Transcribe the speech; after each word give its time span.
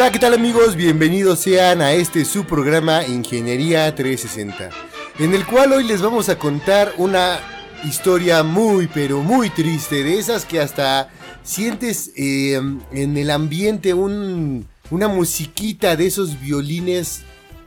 Hola, 0.00 0.12
¿qué 0.12 0.20
tal 0.20 0.32
amigos? 0.32 0.76
Bienvenidos 0.76 1.40
sean 1.40 1.82
a 1.82 1.90
este 1.90 2.24
su 2.24 2.44
programa 2.44 3.04
Ingeniería 3.04 3.92
360, 3.92 4.70
en 5.18 5.34
el 5.34 5.44
cual 5.44 5.72
hoy 5.72 5.82
les 5.82 6.00
vamos 6.00 6.28
a 6.28 6.38
contar 6.38 6.94
una 6.98 7.40
historia 7.82 8.44
muy 8.44 8.86
pero 8.86 9.24
muy 9.24 9.50
triste, 9.50 10.04
de 10.04 10.20
esas 10.20 10.44
que 10.44 10.60
hasta 10.60 11.10
sientes 11.42 12.12
eh, 12.14 12.60
en 12.92 13.16
el 13.16 13.28
ambiente 13.28 13.92
un, 13.92 14.68
una 14.92 15.08
musiquita 15.08 15.96
de 15.96 16.06
esos 16.06 16.40
violines 16.40 17.22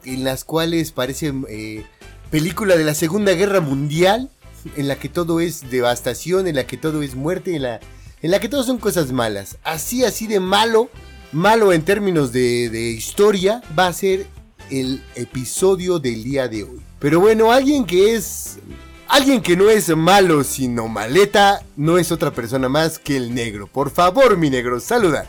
en 0.05 0.23
las 0.23 0.45
cuales 0.45 0.93
parece 0.93 1.33
eh, 1.49 1.85
película 2.29 2.77
de 2.77 2.85
la 2.85 2.95
Segunda 2.95 3.33
Guerra 3.33 3.59
Mundial, 3.59 4.29
en 4.77 4.87
la 4.87 4.95
que 4.95 5.09
todo 5.09 5.41
es 5.41 5.69
devastación, 5.69 6.47
en 6.47 6.55
la 6.55 6.65
que 6.65 6.77
todo 6.77 7.01
es 7.01 7.13
muerte, 7.13 7.57
en 7.57 7.63
la, 7.63 7.81
en 8.21 8.31
la 8.31 8.39
que 8.39 8.47
todo 8.47 8.63
son 8.63 8.77
cosas 8.77 9.11
malas. 9.11 9.57
Así, 9.65 10.05
así 10.05 10.27
de 10.27 10.39
malo 10.39 10.89
malo 11.31 11.73
en 11.73 11.83
términos 11.83 12.31
de, 12.31 12.95
historia 12.97 13.61
va 13.77 13.87
a 13.87 13.93
ser 13.93 14.25
el 14.69 15.03
episodio 15.15 15.99
del 15.99 16.23
día 16.23 16.47
de 16.47 16.63
hoy. 16.63 16.81
Pero 16.99 17.19
bueno, 17.19 17.51
alguien 17.51 17.85
que 17.85 18.15
es... 18.15 18.59
Alguien 19.07 19.41
que 19.41 19.57
no 19.57 19.69
es 19.69 19.89
malo 19.89 20.41
sino 20.45 20.87
maleta 20.87 21.61
no 21.75 21.97
es 21.97 22.13
otra 22.13 22.31
persona 22.31 22.69
más 22.69 22.97
que 22.97 23.17
el 23.17 23.35
negro. 23.35 23.67
Por 23.67 23.91
favor, 23.91 24.37
mi 24.37 24.49
negro, 24.49 24.79
saluda. 24.79 25.25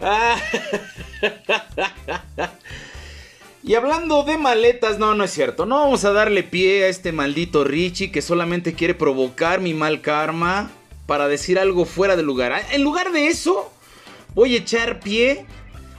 Y 3.64 3.76
hablando 3.76 4.24
de 4.24 4.38
maletas, 4.38 4.98
no, 4.98 5.14
no 5.14 5.22
es 5.22 5.30
cierto. 5.30 5.66
No 5.66 5.78
vamos 5.78 6.04
a 6.04 6.10
darle 6.10 6.42
pie 6.42 6.82
a 6.82 6.88
este 6.88 7.12
maldito 7.12 7.62
Richie 7.62 8.10
que 8.10 8.20
solamente 8.20 8.74
quiere 8.74 8.94
provocar 8.94 9.60
mi 9.60 9.72
mal 9.72 10.00
karma 10.00 10.68
para 11.06 11.28
decir 11.28 11.60
algo 11.60 11.84
fuera 11.84 12.16
de 12.16 12.24
lugar. 12.24 12.60
En 12.72 12.82
lugar 12.82 13.12
de 13.12 13.28
eso, 13.28 13.72
voy 14.34 14.54
a 14.54 14.58
echar 14.58 15.00
pie 15.00 15.46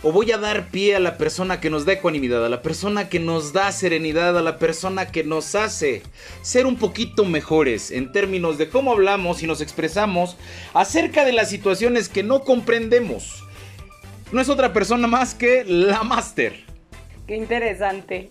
o 0.01 0.11
voy 0.11 0.31
a 0.33 0.37
dar 0.37 0.67
pie 0.67 0.97
a 0.97 0.99
la 0.99 1.17
persona 1.17 1.61
que 1.61 1.69
nos 1.69 1.85
da 1.85 1.93
ecuanimidad, 1.93 2.45
a 2.45 2.49
la 2.49 2.61
persona 2.61 3.07
que 3.07 3.19
nos 3.19 3.53
da 3.53 3.71
serenidad, 3.71 4.37
a 4.37 4.41
la 4.41 4.57
persona 4.57 5.11
que 5.11 5.23
nos 5.23 5.55
hace 5.55 6.03
ser 6.41 6.65
un 6.65 6.75
poquito 6.75 7.23
mejores 7.23 7.89
en 7.89 8.11
términos 8.11 8.57
de 8.57 8.67
cómo 8.67 8.91
hablamos 8.91 9.41
y 9.43 9.47
nos 9.47 9.61
expresamos 9.61 10.35
acerca 10.73 11.23
de 11.23 11.31
las 11.31 11.49
situaciones 11.49 12.09
que 12.09 12.21
no 12.21 12.41
comprendemos. 12.41 13.45
No 14.33 14.41
es 14.41 14.49
otra 14.49 14.73
persona 14.73 15.07
más 15.07 15.35
que 15.35 15.63
la 15.63 16.03
Master. 16.03 16.53
Qué 17.25 17.37
interesante 17.37 18.29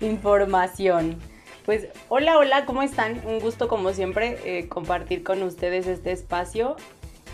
información. 0.00 1.16
Pues 1.64 1.88
hola, 2.08 2.38
hola, 2.38 2.64
¿cómo 2.64 2.82
están? 2.82 3.20
Un 3.26 3.40
gusto 3.40 3.66
como 3.66 3.92
siempre 3.92 4.38
eh, 4.44 4.68
compartir 4.68 5.24
con 5.24 5.42
ustedes 5.42 5.86
este 5.88 6.12
espacio 6.12 6.76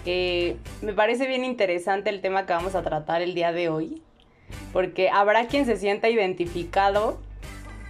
me 0.05 0.93
parece 0.93 1.27
bien 1.27 1.45
interesante 1.45 2.11
el 2.11 2.21
tema 2.21 2.47
que 2.47 2.53
vamos 2.53 2.75
a 2.75 2.83
tratar 2.83 3.23
el 3.23 3.35
día 3.35 3.53
de 3.53 3.69
hoy, 3.69 4.03
porque 4.73 5.09
habrá 5.09 5.47
quien 5.47 5.65
se 5.67 5.77
sienta 5.77 6.09
identificado 6.09 7.19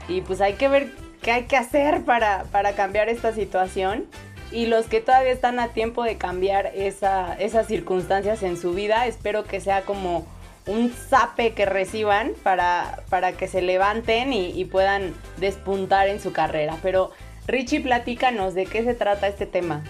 y 0.09 0.21
pues 0.21 0.41
hay 0.41 0.55
que 0.55 0.69
ver 0.69 0.93
qué 1.23 1.33
hay 1.33 1.45
que 1.45 1.57
hacer 1.57 2.05
para, 2.05 2.45
cambiar 2.77 3.09
esta 3.09 3.33
situación. 3.33 4.07
Y 4.53 4.67
los 4.67 4.87
que 4.87 5.01
todavía 5.01 5.33
están 5.33 5.59
a 5.59 5.69
tiempo 5.69 6.05
de 6.05 6.17
cambiar 6.17 6.71
esas 6.77 7.67
circunstancias 7.67 8.43
en 8.45 8.57
su 8.57 8.73
vida, 8.73 9.07
espero 9.07 9.45
que 9.45 9.61
sea 9.61 9.83
como 9.83 10.27
un 10.67 10.91
zape 10.91 11.53
que 11.53 11.67
reciban 11.67 12.33
para, 12.43 13.03
para 13.11 13.33
que 13.33 13.49
se 13.49 13.63
levanten 13.63 14.33
y, 14.33 14.51
y, 14.51 14.65
puedan 14.65 15.13
despuntar 15.39 16.09
en 16.09 16.21
su 16.21 16.33
carrera. 16.33 16.77
Pero 16.83 17.11
Richie, 17.47 17.81
platícanos 17.81 18.55
de 18.55 18.67
qué 18.67 18.85
se 18.85 18.95
trata 18.95 19.27
este 19.27 19.47
tema. 19.47 19.83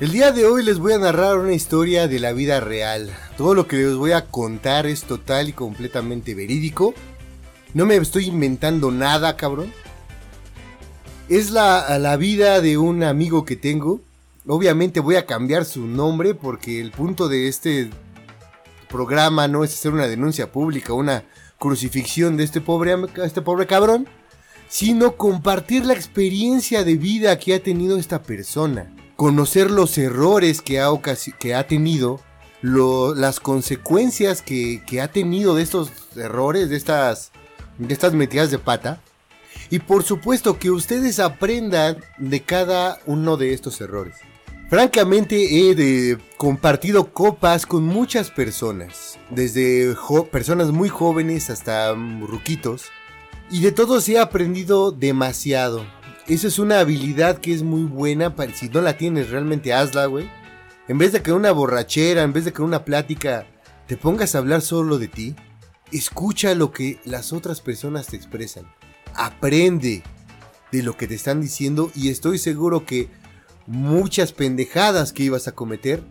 El 0.00 0.10
día 0.10 0.32
de 0.32 0.44
hoy 0.44 0.64
les 0.64 0.80
voy 0.80 0.92
a 0.92 0.98
narrar 0.98 1.38
una 1.38 1.52
historia 1.52 2.08
de 2.08 2.18
la 2.18 2.32
vida 2.32 2.58
real. 2.58 3.16
Todo 3.36 3.54
lo 3.54 3.68
que 3.68 3.76
les 3.76 3.94
voy 3.94 4.10
a 4.10 4.26
contar 4.26 4.86
es 4.86 5.04
total 5.04 5.48
y 5.48 5.52
completamente 5.52 6.34
verídico. 6.34 6.94
No 7.74 7.86
me 7.86 7.94
estoy 7.94 8.26
inventando 8.26 8.90
nada, 8.90 9.36
cabrón. 9.36 9.72
Es 11.28 11.52
la, 11.52 11.96
la 12.00 12.16
vida 12.16 12.60
de 12.60 12.76
un 12.76 13.04
amigo 13.04 13.44
que 13.44 13.54
tengo. 13.54 14.00
Obviamente 14.48 14.98
voy 14.98 15.14
a 15.14 15.26
cambiar 15.26 15.64
su 15.64 15.86
nombre 15.86 16.34
porque 16.34 16.80
el 16.80 16.90
punto 16.90 17.28
de 17.28 17.46
este 17.46 17.88
programa 18.88 19.46
no 19.46 19.62
es 19.62 19.74
hacer 19.74 19.92
una 19.92 20.08
denuncia 20.08 20.50
pública, 20.50 20.92
una 20.92 21.22
crucifixión 21.56 22.36
de 22.36 22.42
este 22.42 22.60
pobre, 22.60 22.96
este 23.24 23.42
pobre 23.42 23.68
cabrón, 23.68 24.08
sino 24.68 25.16
compartir 25.16 25.86
la 25.86 25.94
experiencia 25.94 26.82
de 26.82 26.96
vida 26.96 27.38
que 27.38 27.54
ha 27.54 27.62
tenido 27.62 27.96
esta 27.96 28.24
persona 28.24 28.90
conocer 29.24 29.70
los 29.70 29.96
errores 29.96 30.60
que 30.60 30.80
ha, 30.80 31.66
tenido, 31.66 32.20
las 32.60 33.40
consecuencias 33.40 34.42
que, 34.42 34.82
ha 35.00 35.08
tenido 35.08 35.54
de 35.54 35.62
estos 35.62 35.90
errores, 36.14 36.68
de 36.68 36.76
estas, 36.76 37.32
de 37.78 38.10
metidas 38.10 38.50
de 38.50 38.58
pata. 38.58 39.00
Y 39.70 39.78
por 39.78 40.02
supuesto 40.02 40.58
que 40.58 40.70
ustedes 40.70 41.20
aprendan 41.20 42.04
de 42.18 42.42
cada 42.42 43.00
uno 43.06 43.38
de 43.38 43.54
estos 43.54 43.80
errores. 43.80 44.16
Francamente 44.68 45.70
he 45.70 46.18
compartido 46.36 47.10
copas 47.10 47.64
con 47.64 47.82
muchas 47.82 48.30
personas, 48.30 49.18
desde 49.30 49.96
personas 50.30 50.70
muy 50.70 50.90
jóvenes 50.90 51.48
hasta 51.48 51.94
ruquitos, 51.94 52.90
y 53.50 53.62
de 53.62 53.72
todos 53.72 54.06
he 54.06 54.18
aprendido 54.18 54.92
demasiado. 54.92 55.86
Esa 56.26 56.46
es 56.46 56.58
una 56.58 56.80
habilidad 56.80 57.38
que 57.38 57.52
es 57.52 57.62
muy 57.62 57.82
buena. 57.82 58.34
Para, 58.34 58.54
si 58.54 58.68
no 58.70 58.80
la 58.80 58.96
tienes, 58.96 59.28
realmente 59.28 59.74
hazla, 59.74 60.06
güey. 60.06 60.30
En 60.88 60.96
vez 60.96 61.12
de 61.12 61.22
que 61.22 61.32
una 61.32 61.52
borrachera, 61.52 62.22
en 62.22 62.32
vez 62.32 62.46
de 62.46 62.52
que 62.52 62.62
una 62.62 62.84
plática 62.84 63.46
te 63.86 63.96
pongas 63.96 64.34
a 64.34 64.38
hablar 64.38 64.62
solo 64.62 64.98
de 64.98 65.08
ti, 65.08 65.36
escucha 65.92 66.54
lo 66.54 66.72
que 66.72 66.98
las 67.04 67.32
otras 67.32 67.60
personas 67.60 68.06
te 68.06 68.16
expresan. 68.16 68.64
Aprende 69.14 70.02
de 70.72 70.82
lo 70.82 70.96
que 70.96 71.06
te 71.06 71.14
están 71.14 71.40
diciendo 71.40 71.90
y 71.94 72.08
estoy 72.08 72.38
seguro 72.38 72.86
que 72.86 73.10
muchas 73.66 74.32
pendejadas 74.32 75.12
que 75.12 75.24
ibas 75.24 75.46
a 75.46 75.52
cometer, 75.52 76.02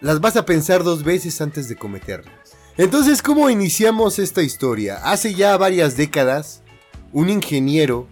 las 0.00 0.20
vas 0.20 0.36
a 0.36 0.46
pensar 0.46 0.82
dos 0.82 1.04
veces 1.04 1.40
antes 1.40 1.68
de 1.68 1.76
cometerlas. 1.76 2.34
Entonces, 2.76 3.22
¿cómo 3.22 3.48
iniciamos 3.48 4.18
esta 4.18 4.42
historia? 4.42 4.96
Hace 5.04 5.34
ya 5.34 5.56
varias 5.56 5.96
décadas, 5.96 6.62
un 7.12 7.30
ingeniero 7.30 8.06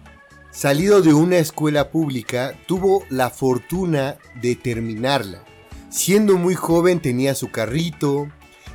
salido 0.55 1.01
de 1.01 1.13
una 1.13 1.37
escuela 1.37 1.89
pública, 1.89 2.57
tuvo 2.65 3.03
la 3.09 3.29
fortuna 3.29 4.17
de 4.41 4.55
terminarla. 4.55 5.43
Siendo 5.89 6.37
muy 6.37 6.55
joven 6.55 7.01
tenía 7.01 7.35
su 7.35 7.51
carrito, 7.51 8.29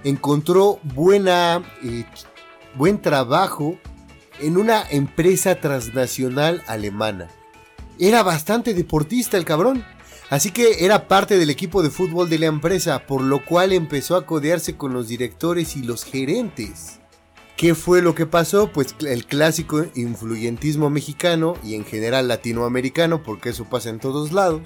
encontró 0.05 0.79
buena, 0.83 1.63
eh, 1.83 2.05
buen 2.75 3.01
trabajo 3.01 3.79
en 4.41 4.59
una 4.59 4.83
empresa 4.91 5.55
transnacional 5.55 6.63
alemana. 6.67 7.29
Era 7.99 8.23
bastante 8.23 8.75
deportista 8.75 9.39
el 9.39 9.47
cabrón, 9.47 9.83
así 10.29 10.51
que 10.51 10.85
era 10.85 11.09
parte 11.09 11.39
del 11.39 11.49
equipo 11.49 11.83
de 11.83 11.91
fútbol 11.91 12.29
de 12.29 12.41
la 12.41 12.47
empresa, 12.47 13.07
por 13.07 13.23
lo 13.23 13.43
cual 13.43 13.73
empezó 13.73 14.17
a 14.17 14.27
codearse 14.27 14.77
con 14.77 14.93
los 14.93 15.09
directores 15.09 15.77
y 15.77 15.83
los 15.83 16.05
gerentes. 16.05 17.00
¿Qué 17.61 17.75
fue 17.75 18.01
lo 18.01 18.15
que 18.15 18.25
pasó? 18.25 18.73
Pues 18.73 18.95
el 19.01 19.27
clásico 19.27 19.85
influyentismo 19.95 20.89
mexicano 20.89 21.57
y 21.63 21.75
en 21.75 21.85
general 21.85 22.27
latinoamericano, 22.27 23.23
porque 23.23 23.51
eso 23.51 23.67
pasa 23.67 23.91
en 23.91 24.01
todos 24.01 24.33
lados, 24.33 24.63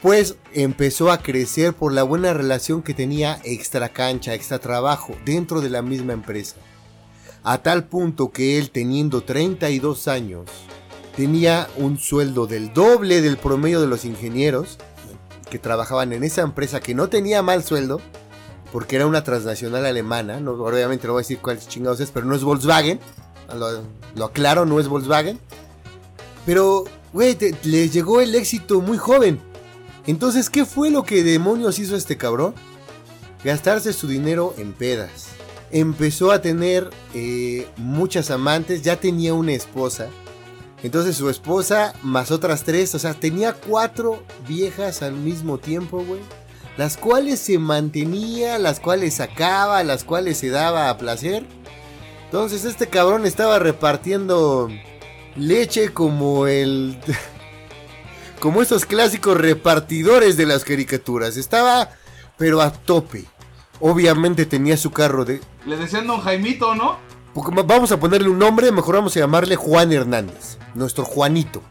pues 0.00 0.36
empezó 0.54 1.12
a 1.12 1.18
crecer 1.18 1.74
por 1.74 1.92
la 1.92 2.04
buena 2.04 2.32
relación 2.32 2.82
que 2.82 2.94
tenía 2.94 3.38
extra 3.44 3.90
cancha, 3.90 4.32
extra 4.32 4.58
trabajo 4.60 5.14
dentro 5.26 5.60
de 5.60 5.68
la 5.68 5.82
misma 5.82 6.14
empresa. 6.14 6.56
A 7.42 7.58
tal 7.58 7.84
punto 7.84 8.32
que 8.32 8.56
él 8.56 8.70
teniendo 8.70 9.20
32 9.20 10.08
años, 10.08 10.48
tenía 11.14 11.68
un 11.76 11.98
sueldo 11.98 12.46
del 12.46 12.72
doble 12.72 13.20
del 13.20 13.36
promedio 13.36 13.78
de 13.82 13.88
los 13.88 14.06
ingenieros 14.06 14.78
que 15.50 15.58
trabajaban 15.58 16.14
en 16.14 16.24
esa 16.24 16.40
empresa 16.40 16.80
que 16.80 16.94
no 16.94 17.10
tenía 17.10 17.42
mal 17.42 17.62
sueldo, 17.62 18.00
porque 18.72 18.96
era 18.96 19.06
una 19.06 19.22
transnacional 19.22 19.86
alemana, 19.86 20.38
obviamente 20.38 21.06
no 21.06 21.12
voy 21.12 21.20
a 21.20 21.24
decir 21.24 21.38
cuáles 21.38 21.68
chingados 21.68 22.00
es, 22.00 22.10
pero 22.10 22.26
no 22.26 22.34
es 22.34 22.42
Volkswagen, 22.42 22.98
lo, 24.14 24.24
aclaro, 24.24 24.64
no 24.64 24.80
es 24.80 24.88
Volkswagen. 24.88 25.38
Pero, 26.46 26.84
güey, 27.12 27.36
les 27.62 27.92
llegó 27.92 28.20
el 28.20 28.34
éxito 28.34 28.80
muy 28.80 28.98
joven. 28.98 29.38
Entonces, 30.06 30.50
¿qué 30.50 30.64
fue 30.64 30.90
lo 30.90 31.04
que 31.04 31.22
demonios 31.22 31.78
hizo 31.78 31.94
este 31.94 32.16
cabrón? 32.16 32.54
gastarse 33.44 33.92
su 33.92 34.08
dinero 34.08 34.54
en 34.58 34.72
pedas. 34.72 35.28
Empezó 35.70 36.32
a 36.32 36.42
tener 36.42 36.90
eh, 37.14 37.66
muchas 37.76 38.30
amantes, 38.30 38.82
ya 38.82 39.00
tenía 39.00 39.34
una 39.34 39.52
esposa. 39.52 40.08
Entonces 40.82 41.16
su 41.16 41.30
esposa 41.30 41.94
más 42.02 42.30
otras 42.30 42.64
tres, 42.64 42.94
o 42.94 42.98
sea, 42.98 43.14
tenía 43.14 43.54
cuatro 43.54 44.22
viejas 44.48 45.02
al 45.02 45.12
mismo 45.12 45.58
tiempo, 45.58 46.04
güey. 46.04 46.20
Las 46.76 46.96
cuales 46.96 47.38
se 47.38 47.58
mantenía, 47.58 48.58
las 48.58 48.80
cuales 48.80 49.14
sacaba, 49.14 49.82
las 49.84 50.04
cuales 50.04 50.38
se 50.38 50.48
daba 50.48 50.88
a 50.88 50.96
placer. 50.96 51.44
Entonces 52.24 52.64
este 52.64 52.88
cabrón 52.88 53.26
estaba 53.26 53.58
repartiendo 53.58 54.68
leche 55.36 55.92
como 55.92 56.46
el... 56.46 56.98
como 58.40 58.62
esos 58.62 58.86
clásicos 58.86 59.36
repartidores 59.36 60.36
de 60.36 60.46
las 60.46 60.64
caricaturas. 60.64 61.36
Estaba, 61.36 61.90
pero 62.38 62.62
a 62.62 62.72
tope. 62.72 63.24
Obviamente 63.80 64.46
tenía 64.46 64.76
su 64.76 64.92
carro 64.92 65.24
de... 65.24 65.40
Le 65.66 65.76
decían 65.76 66.06
Don 66.06 66.20
Jaimito, 66.20 66.74
¿no? 66.74 66.98
Vamos 67.34 67.92
a 67.92 67.98
ponerle 67.98 68.28
un 68.28 68.38
nombre, 68.38 68.70
mejor 68.72 68.96
vamos 68.96 69.16
a 69.16 69.20
llamarle 69.20 69.56
Juan 69.56 69.92
Hernández. 69.92 70.58
Nuestro 70.74 71.04
Juanito. 71.04 71.62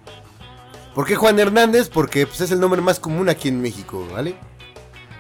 ¿Por 0.95 1.05
qué 1.05 1.15
Juan 1.15 1.39
Hernández? 1.39 1.89
Porque 1.89 2.27
pues, 2.27 2.41
es 2.41 2.51
el 2.51 2.59
nombre 2.59 2.81
más 2.81 2.99
común 2.99 3.29
aquí 3.29 3.47
en 3.47 3.61
México, 3.61 4.07
¿vale? 4.11 4.35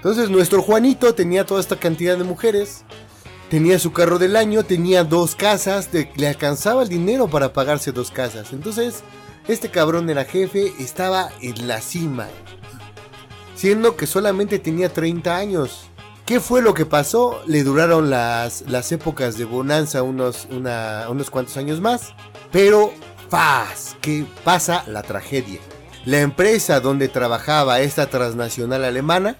Entonces 0.01 0.31
nuestro 0.31 0.63
Juanito 0.63 1.13
tenía 1.13 1.45
toda 1.45 1.61
esta 1.61 1.75
cantidad 1.75 2.17
de 2.17 2.23
mujeres. 2.23 2.85
Tenía 3.51 3.77
su 3.77 3.93
carro 3.93 4.17
del 4.17 4.35
año, 4.35 4.63
tenía 4.63 5.03
dos 5.03 5.35
casas, 5.35 5.89
le 5.91 6.27
alcanzaba 6.27 6.81
el 6.81 6.89
dinero 6.89 7.27
para 7.27 7.53
pagarse 7.53 7.91
dos 7.91 8.09
casas. 8.09 8.51
Entonces, 8.51 9.03
este 9.47 9.69
cabrón 9.69 10.09
era 10.09 10.25
jefe, 10.25 10.73
estaba 10.79 11.29
en 11.41 11.67
la 11.67 11.81
cima. 11.81 12.29
Siendo 13.53 13.95
que 13.95 14.07
solamente 14.07 14.57
tenía 14.57 14.91
30 14.91 15.37
años. 15.37 15.83
¿Qué 16.25 16.39
fue 16.39 16.63
lo 16.63 16.73
que 16.73 16.87
pasó? 16.87 17.43
Le 17.45 17.63
duraron 17.63 18.09
las, 18.09 18.63
las 18.63 18.91
épocas 18.91 19.37
de 19.37 19.45
bonanza 19.45 20.01
unos, 20.01 20.47
unos 20.49 21.29
cuantos 21.29 21.57
años 21.57 21.79
más. 21.79 22.15
Pero, 22.51 22.91
paz, 23.29 23.95
¿qué 24.01 24.25
pasa? 24.43 24.83
La 24.87 25.03
tragedia. 25.03 25.59
La 26.05 26.21
empresa 26.21 26.79
donde 26.79 27.07
trabajaba 27.07 27.81
esta 27.81 28.07
transnacional 28.07 28.83
alemana 28.83 29.37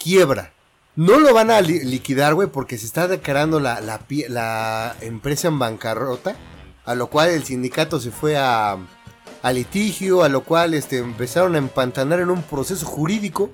quiebra. 0.00 0.52
No 0.96 1.20
lo 1.20 1.32
van 1.32 1.50
a 1.50 1.60
liquidar, 1.60 2.34
güey, 2.34 2.48
porque 2.48 2.76
se 2.76 2.86
está 2.86 3.06
declarando 3.06 3.60
la, 3.60 3.80
la, 3.80 4.96
empresa 5.00 5.48
en 5.48 5.58
bancarrota. 5.58 6.34
A 6.84 6.94
lo 6.94 7.08
cual 7.08 7.28
el 7.30 7.44
sindicato 7.44 8.00
se 8.00 8.10
fue 8.10 8.36
a, 8.36 8.76
litigio, 9.52 10.24
a 10.24 10.28
lo 10.28 10.42
cual 10.42 10.74
este, 10.74 10.98
empezaron 10.98 11.54
a 11.54 11.58
empantanar 11.58 12.20
en 12.20 12.30
un 12.30 12.42
proceso 12.42 12.84
jurídico, 12.84 13.50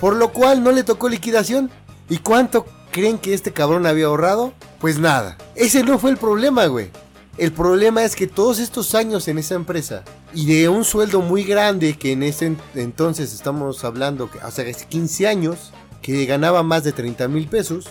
por 0.00 0.16
lo 0.16 0.32
cual 0.32 0.64
no 0.64 0.72
le 0.72 0.82
tocó 0.82 1.08
liquidación. 1.08 1.70
¿Y 2.08 2.18
cuánto 2.18 2.66
creen 2.90 3.18
que 3.18 3.34
este 3.34 3.52
cabrón 3.52 3.86
había 3.86 4.06
ahorrado? 4.06 4.52
Pues 4.80 4.98
nada. 4.98 5.38
Ese 5.54 5.84
no 5.84 5.98
fue 5.98 6.10
el 6.10 6.16
problema, 6.16 6.66
güey. 6.66 6.90
El 7.38 7.52
problema 7.52 8.02
es 8.02 8.16
que 8.16 8.26
todos 8.26 8.58
estos 8.58 8.94
años 8.94 9.28
en 9.28 9.38
esa 9.38 9.54
empresa 9.54 10.02
y 10.34 10.46
de 10.46 10.68
un 10.68 10.84
sueldo 10.84 11.20
muy 11.20 11.44
grande 11.44 11.96
que 11.96 12.12
en 12.12 12.22
ese 12.22 12.56
entonces 12.74 13.32
estamos 13.32 13.84
hablando, 13.84 14.28
hace 14.42 14.74
15 14.74 15.26
años, 15.28 15.72
que 16.02 16.24
ganaba 16.26 16.62
más 16.62 16.84
de 16.84 16.92
30 16.92 17.28
mil 17.28 17.48
pesos, 17.48 17.88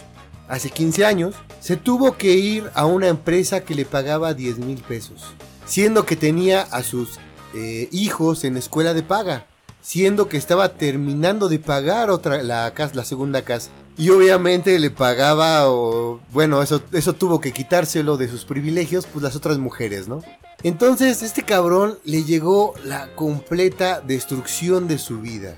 hace 0.47 0.69
15 0.69 1.05
años, 1.05 1.35
se 1.59 1.77
tuvo 1.77 2.17
que 2.17 2.33
ir 2.33 2.69
a 2.73 2.85
una 2.85 3.07
empresa 3.07 3.61
que 3.61 3.75
le 3.75 3.85
pagaba 3.85 4.33
10 4.33 4.59
mil 4.59 4.79
pesos, 4.79 5.23
siendo 5.65 6.05
que 6.05 6.15
tenía 6.15 6.61
a 6.61 6.83
sus 6.83 7.19
eh, 7.53 7.87
hijos 7.91 8.43
en 8.43 8.57
escuela 8.57 8.93
de 8.93 9.03
paga, 9.03 9.45
siendo 9.81 10.27
que 10.27 10.37
estaba 10.37 10.73
terminando 10.73 11.49
de 11.49 11.59
pagar 11.59 12.09
otra, 12.09 12.43
la, 12.43 12.73
la 12.93 13.05
segunda 13.05 13.43
casa. 13.43 13.69
Y 13.97 14.11
obviamente 14.11 14.79
le 14.79 14.91
pagaba, 14.91 15.69
o 15.69 16.21
bueno, 16.31 16.61
eso, 16.61 16.81
eso 16.93 17.13
tuvo 17.13 17.41
que 17.41 17.51
quitárselo 17.51 18.17
de 18.17 18.29
sus 18.29 18.45
privilegios, 18.45 19.05
pues 19.05 19.23
las 19.23 19.35
otras 19.35 19.57
mujeres, 19.57 20.07
¿no? 20.07 20.21
Entonces, 20.63 21.21
este 21.21 21.43
cabrón 21.43 21.99
le 22.03 22.23
llegó 22.23 22.73
la 22.83 23.13
completa 23.15 24.01
destrucción 24.01 24.87
de 24.87 24.97
su 24.97 25.19
vida. 25.19 25.55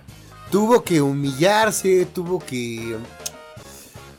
Tuvo 0.51 0.83
que 0.83 1.01
humillarse, 1.01 2.05
tuvo 2.05 2.39
que... 2.39 2.97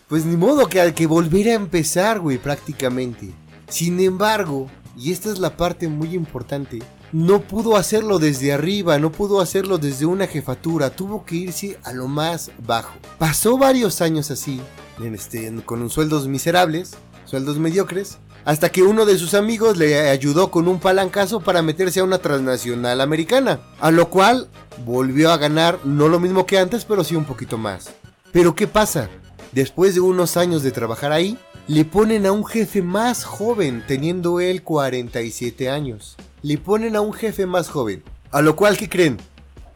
Pues 0.08 0.25
ni 0.25 0.37
modo 0.37 0.67
que, 0.67 0.93
que 0.94 1.06
volver 1.06 1.49
a 1.49 1.55
empezar, 1.55 2.20
güey, 2.20 2.38
prácticamente. 2.38 3.32
Sin 3.69 4.00
embargo, 4.00 4.69
y 4.96 5.12
esta 5.12 5.31
es 5.31 5.38
la 5.38 5.56
parte 5.56 5.88
muy 5.88 6.14
importante, 6.14 6.81
no 7.12 7.43
pudo 7.43 7.76
hacerlo 7.76 8.19
desde 8.19 8.52
arriba, 8.52 8.99
no 8.99 9.12
pudo 9.12 9.40
hacerlo 9.40 9.76
desde 9.79 10.06
una 10.06 10.26
jefatura, 10.26 10.90
tuvo 10.90 11.25
que 11.25 11.37
irse 11.37 11.79
a 11.82 11.93
lo 11.93 12.08
más 12.08 12.50
bajo. 12.67 12.94
Pasó 13.19 13.58
varios 13.58 14.00
años 14.00 14.31
así, 14.31 14.61
este, 15.02 15.52
con 15.64 15.88
sueldos 15.90 16.29
miserables, 16.29 16.93
sueldos 17.26 17.58
mediocres, 17.58 18.19
hasta 18.44 18.71
que 18.71 18.83
uno 18.83 19.05
de 19.05 19.19
sus 19.19 19.35
amigos 19.35 19.77
le 19.77 20.11
ayudó 20.11 20.50
con 20.50 20.69
un 20.69 20.81
palancazo 20.81 21.41
para 21.41 21.62
meterse 21.62 22.00
a 22.00 22.05
una 22.05 22.19
transnacional 22.19 23.00
americana, 23.00 23.61
a 23.81 23.91
lo 23.91 24.11
cual 24.11 24.49
volvió 24.85 25.31
a 25.31 25.39
ganar 25.39 25.79
no 25.85 26.09
lo 26.09 26.21
mismo 26.21 26.47
que 26.47 26.59
antes, 26.59 26.85
pero 26.85 27.05
sí 27.05 27.15
un 27.17 27.25
poquito 27.25 27.59
más. 27.59 27.91
Pero 28.33 28.55
¿qué 28.55 28.67
pasa? 28.67 29.09
Después 29.53 29.94
de 29.94 30.00
unos 30.00 30.37
años 30.37 30.62
de 30.62 30.73
trabajar 30.73 31.12
ahí, 31.12 31.39
le 31.69 31.85
ponen 31.85 32.27
a 32.27 32.33
un 32.33 32.44
jefe 32.44 32.83
más 32.83 33.25
joven, 33.25 33.85
teniendo 33.87 34.41
él 34.41 34.62
47 34.62 35.71
años 35.71 36.17
le 36.43 36.59
ponen 36.59 36.97
a 36.97 37.00
un 37.00 37.12
jefe 37.12 37.47
más 37.47 37.69
joven. 37.69 38.03
A 38.31 38.43
lo 38.43 38.56
cual, 38.56 38.77
¿qué 38.77 38.89
creen? 38.89 39.19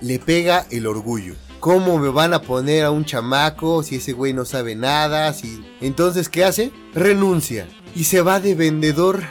Le 0.01 0.19
pega 0.19 0.67
el 0.71 0.87
orgullo. 0.87 1.35
¿Cómo 1.61 1.99
me 1.99 2.09
van 2.09 2.35
a 2.35 2.43
poner 2.43 2.85
a 2.85 2.91
un 2.91 3.05
chamaco 3.05 3.83
si 3.83 3.97
ese 3.97 4.13
güey 4.13 4.33
no 4.33 4.45
sabe 4.45 4.75
nada? 4.75 5.33
Si... 5.33 5.65
Entonces, 5.81 6.29
¿qué 6.29 6.45
hace? 6.45 6.71
Renuncia 6.95 7.67
y 7.97 8.05
se 8.05 8.21
va 8.21 8.41
de 8.41 8.55
vendedor 8.55 9.23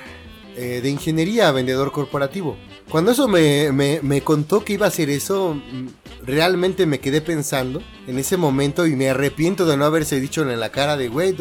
eh, 0.57 0.81
de 0.81 0.89
ingeniería 0.89 1.47
a 1.47 1.51
vendedor 1.51 1.91
corporativo. 1.91 2.57
Cuando 2.89 3.11
eso 3.11 3.27
me, 3.27 3.71
me, 3.71 4.21
contó 4.21 4.63
que 4.63 4.73
iba 4.73 4.85
a 4.85 4.89
hacer 4.89 5.09
eso, 5.09 5.53
mm, 5.53 5.87
realmente 6.25 6.85
me 6.85 6.99
quedé 6.99 7.21
pensando 7.21 7.81
en 8.07 8.17
ese 8.17 8.37
momento 8.37 8.87
y 8.87 8.95
me 8.95 9.09
arrepiento 9.09 9.65
de 9.65 9.77
no 9.77 9.85
haberse 9.85 10.19
dicho 10.19 10.41
en 10.41 10.59
la 10.59 10.71
cara 10.71 10.97
de, 10.97 11.07
güey, 11.07 11.35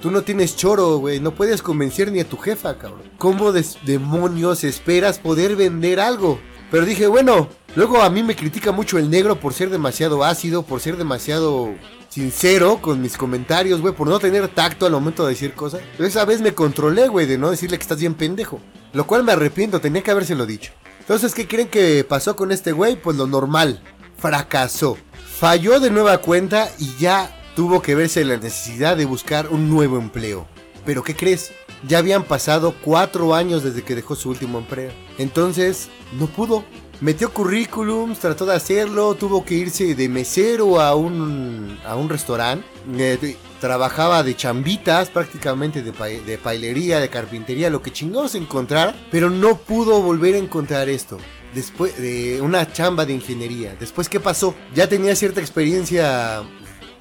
Tú 0.00 0.12
no 0.12 0.22
tienes 0.22 0.54
choro, 0.54 0.98
güey. 0.98 1.18
No 1.18 1.34
puedes 1.34 1.60
convencer 1.60 2.12
ni 2.12 2.20
a 2.20 2.28
tu 2.28 2.36
jefa, 2.36 2.78
cabrón. 2.78 3.02
¿Cómo 3.18 3.50
de 3.50 3.66
demonios 3.84 4.62
esperas 4.62 5.18
poder 5.18 5.56
vender 5.56 5.98
algo? 5.98 6.38
Pero 6.70 6.86
dije, 6.86 7.08
bueno, 7.08 7.48
luego 7.74 8.00
a 8.00 8.08
mí 8.08 8.22
me 8.22 8.36
critica 8.36 8.70
mucho 8.70 8.98
el 8.98 9.10
negro 9.10 9.40
por 9.40 9.54
ser 9.54 9.70
demasiado 9.70 10.22
ácido, 10.22 10.62
por 10.62 10.78
ser 10.78 10.98
demasiado 10.98 11.74
sincero 12.08 12.80
con 12.80 13.00
mis 13.00 13.16
comentarios, 13.16 13.80
güey, 13.80 13.94
por 13.94 14.08
no 14.08 14.18
tener 14.18 14.48
tacto 14.48 14.86
al 14.86 14.92
momento 14.92 15.24
de 15.24 15.30
decir 15.32 15.54
cosas. 15.54 15.80
Pero 15.96 16.08
esa 16.08 16.24
vez 16.24 16.40
me 16.40 16.54
controlé, 16.54 17.08
güey, 17.08 17.26
de 17.26 17.38
no 17.38 17.50
decirle 17.50 17.78
que 17.78 17.82
estás 17.82 18.00
bien 18.00 18.14
pendejo. 18.14 18.60
Lo 18.92 19.06
cual 19.06 19.24
me 19.24 19.32
arrepiento, 19.32 19.80
tenía 19.80 20.02
que 20.02 20.10
habérselo 20.10 20.46
dicho. 20.46 20.72
Entonces, 21.00 21.34
¿qué 21.34 21.46
creen 21.46 21.68
que 21.68 22.04
pasó 22.04 22.36
con 22.36 22.52
este 22.52 22.72
güey? 22.72 23.00
Pues 23.00 23.16
lo 23.16 23.26
normal. 23.26 23.82
Fracasó. 24.18 24.98
Falló 25.38 25.80
de 25.80 25.90
nueva 25.90 26.18
cuenta 26.18 26.68
y 26.78 26.96
ya 26.98 27.30
tuvo 27.54 27.80
que 27.82 27.94
verse 27.94 28.24
la 28.24 28.36
necesidad 28.36 28.96
de 28.96 29.04
buscar 29.04 29.48
un 29.48 29.70
nuevo 29.70 29.98
empleo. 29.98 30.46
Pero 30.84 31.02
¿qué 31.02 31.14
crees? 31.14 31.52
Ya 31.86 31.98
habían 31.98 32.24
pasado 32.24 32.74
cuatro 32.82 33.34
años 33.34 33.62
desde 33.62 33.82
que 33.82 33.94
dejó 33.94 34.16
su 34.16 34.30
último 34.30 34.58
empleo. 34.58 34.90
Entonces, 35.18 35.88
no 36.18 36.26
pudo. 36.26 36.64
Metió 37.00 37.32
currículums, 37.32 38.18
trató 38.18 38.44
de 38.44 38.56
hacerlo, 38.56 39.14
tuvo 39.14 39.44
que 39.44 39.54
irse 39.54 39.94
de 39.94 40.08
mesero 40.08 40.80
a 40.80 40.96
un, 40.96 41.78
a 41.86 41.94
un 41.94 42.08
restaurante. 42.08 42.66
Eh, 42.98 43.36
trabajaba 43.60 44.24
de 44.24 44.34
chambitas, 44.34 45.08
prácticamente 45.08 45.82
de, 45.82 45.92
de 45.92 46.38
pailería, 46.38 46.98
de 46.98 47.08
carpintería, 47.08 47.70
lo 47.70 47.82
que 47.82 47.92
chingados 47.92 48.34
encontrar. 48.34 48.96
Pero 49.12 49.30
no 49.30 49.56
pudo 49.56 50.02
volver 50.02 50.34
a 50.34 50.38
encontrar 50.38 50.88
esto 50.88 51.18
después 51.54 51.96
de 51.98 52.40
una 52.42 52.70
chamba 52.72 53.06
de 53.06 53.14
ingeniería. 53.14 53.76
Después, 53.78 54.08
¿qué 54.08 54.18
pasó? 54.18 54.54
Ya 54.74 54.88
tenía 54.88 55.14
cierta 55.14 55.40
experiencia 55.40 56.42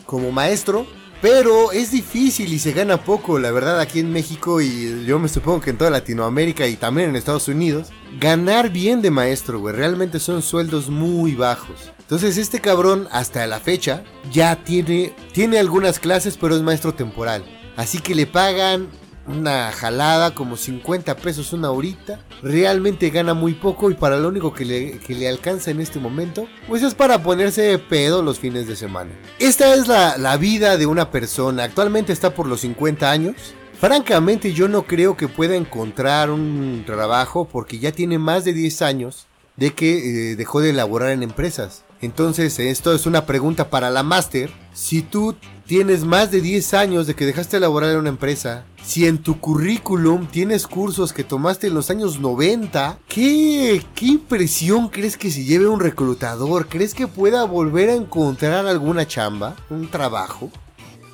como 0.05 0.31
maestro, 0.31 0.85
pero 1.21 1.71
es 1.71 1.91
difícil 1.91 2.53
y 2.53 2.59
se 2.59 2.73
gana 2.73 3.03
poco, 3.03 3.39
la 3.39 3.51
verdad, 3.51 3.79
aquí 3.79 3.99
en 3.99 4.11
México 4.11 4.61
y 4.61 5.05
yo 5.05 5.17
me 5.19 5.29
supongo 5.29 5.61
que 5.61 5.71
en 5.71 5.77
toda 5.77 5.89
Latinoamérica 5.89 6.67
y 6.67 6.75
también 6.75 7.09
en 7.09 7.15
Estados 7.15 7.47
Unidos. 7.47 7.89
Ganar 8.19 8.69
bien 8.69 9.01
de 9.01 9.11
maestro, 9.11 9.59
güey, 9.59 9.75
realmente 9.75 10.19
son 10.19 10.41
sueldos 10.41 10.89
muy 10.89 11.35
bajos. 11.35 11.91
Entonces 11.99 12.37
este 12.37 12.61
cabrón 12.61 13.07
hasta 13.11 13.45
la 13.47 13.59
fecha 13.59 14.03
ya 14.31 14.63
tiene, 14.63 15.13
tiene 15.33 15.59
algunas 15.59 15.99
clases, 15.99 16.37
pero 16.37 16.55
es 16.55 16.61
maestro 16.61 16.93
temporal. 16.93 17.43
Así 17.75 17.99
que 17.99 18.15
le 18.15 18.25
pagan 18.25 18.87
una 19.27 19.71
jalada, 19.71 20.33
como 20.33 20.57
50 20.57 21.15
pesos 21.17 21.53
una 21.53 21.71
horita. 21.71 22.19
Realmente 22.41 23.09
gana 23.09 23.33
muy 23.33 23.53
poco 23.53 23.91
y 23.91 23.95
para 23.95 24.17
lo 24.17 24.29
único 24.29 24.53
que 24.53 24.65
le, 24.65 24.99
le 25.07 25.27
alcanza 25.27 25.71
en 25.71 25.81
este 25.81 25.99
momento, 25.99 26.47
pues 26.67 26.83
es 26.83 26.93
para 26.93 27.21
ponerse 27.21 27.61
de 27.61 27.79
pedo 27.79 28.21
los 28.21 28.39
fines 28.39 28.67
de 28.67 28.75
semana. 28.75 29.11
Esta 29.39 29.73
es 29.73 29.87
la, 29.87 30.17
la 30.17 30.37
vida 30.37 30.77
de 30.77 30.85
una 30.85 31.11
persona. 31.11 31.63
Actualmente 31.63 32.13
está 32.13 32.33
por 32.33 32.47
los 32.47 32.61
50 32.61 33.09
años. 33.09 33.35
Francamente 33.79 34.53
yo 34.53 34.67
no 34.67 34.83
creo 34.83 35.15
que 35.15 35.27
pueda 35.27 35.55
encontrar 35.55 36.31
un 36.31 36.83
trabajo 36.85 37.45
porque 37.45 37.77
ya 37.77 37.91
tiene 37.91 38.17
más 38.17 38.43
de 38.43 38.53
10 38.53 38.81
años 38.81 39.27
de 39.55 39.73
que 39.73 40.31
eh, 40.31 40.35
dejó 40.35 40.61
de 40.61 40.69
elaborar 40.69 41.11
en 41.11 41.23
empresas. 41.23 41.83
Entonces, 42.01 42.57
esto 42.59 42.93
es 42.93 43.05
una 43.05 43.25
pregunta 43.25 43.69
para 43.69 43.89
la 43.89 44.03
máster. 44.03 44.51
Si 44.73 45.01
tú 45.01 45.35
tienes 45.65 46.05
más 46.05 46.31
de 46.31 46.41
10 46.41 46.73
años 46.75 47.07
de 47.07 47.15
que 47.15 47.25
dejaste 47.25 47.57
de 47.57 47.61
laborar 47.61 47.91
en 47.91 47.97
una 47.97 48.09
empresa, 48.09 48.65
si 48.87 49.05
en 49.05 49.21
tu 49.21 49.41
currículum 49.41 50.27
tienes 50.27 50.65
cursos 50.65 51.11
que 51.11 51.25
tomaste 51.25 51.67
en 51.67 51.73
los 51.73 51.89
años 51.89 52.21
90, 52.21 52.99
¿qué, 53.09 53.81
impresión 53.99 54.87
crees 54.87 55.17
que 55.17 55.29
se 55.29 55.43
lleve 55.43 55.67
un 55.67 55.81
reclutador? 55.81 56.69
¿Crees 56.69 56.93
que 56.93 57.05
pueda 57.05 57.43
volver 57.43 57.89
a 57.89 57.95
encontrar 57.95 58.65
alguna 58.65 59.05
chamba, 59.05 59.57
un 59.69 59.91
trabajo? 59.91 60.49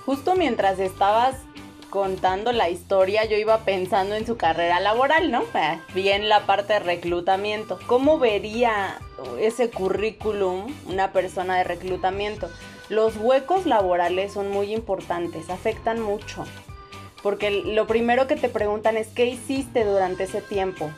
Justo 0.06 0.36
mientras 0.36 0.78
estabas 0.78 1.36
contando 1.90 2.52
la 2.52 2.70
historia, 2.70 3.26
yo 3.26 3.38
iba 3.38 3.58
pensando 3.62 4.14
en 4.14 4.28
su 4.28 4.38
carrera 4.38 4.80
laboral, 4.80 5.32
¿no? 5.32 5.42
Eh, 5.56 5.80
bien 5.96 6.30
la 6.30 6.46
parte 6.46 6.74
de 6.74 6.80
reclutamiento. 6.80 7.80
¿Cómo 7.88 8.20
vería 8.20 9.00
ese 9.40 9.72
currículum 9.72 10.68
una 10.86 11.12
persona 11.12 11.58
de 11.58 11.64
reclutamiento? 11.64 12.52
Los 12.90 13.18
huecos 13.18 13.66
laborales 13.66 14.34
son 14.34 14.52
muy 14.52 14.72
importantes, 14.72 15.50
afectan 15.50 16.00
mucho. 16.00 16.46
Porque 17.24 17.50
lo 17.50 17.88
primero 17.88 18.28
que 18.28 18.36
te 18.36 18.50
preguntan 18.50 18.98
es 18.98 19.08
qué 19.08 19.26
hiciste 19.26 19.86
durante 19.86 20.26
ese 20.26 20.42
tiempo. 20.42 20.92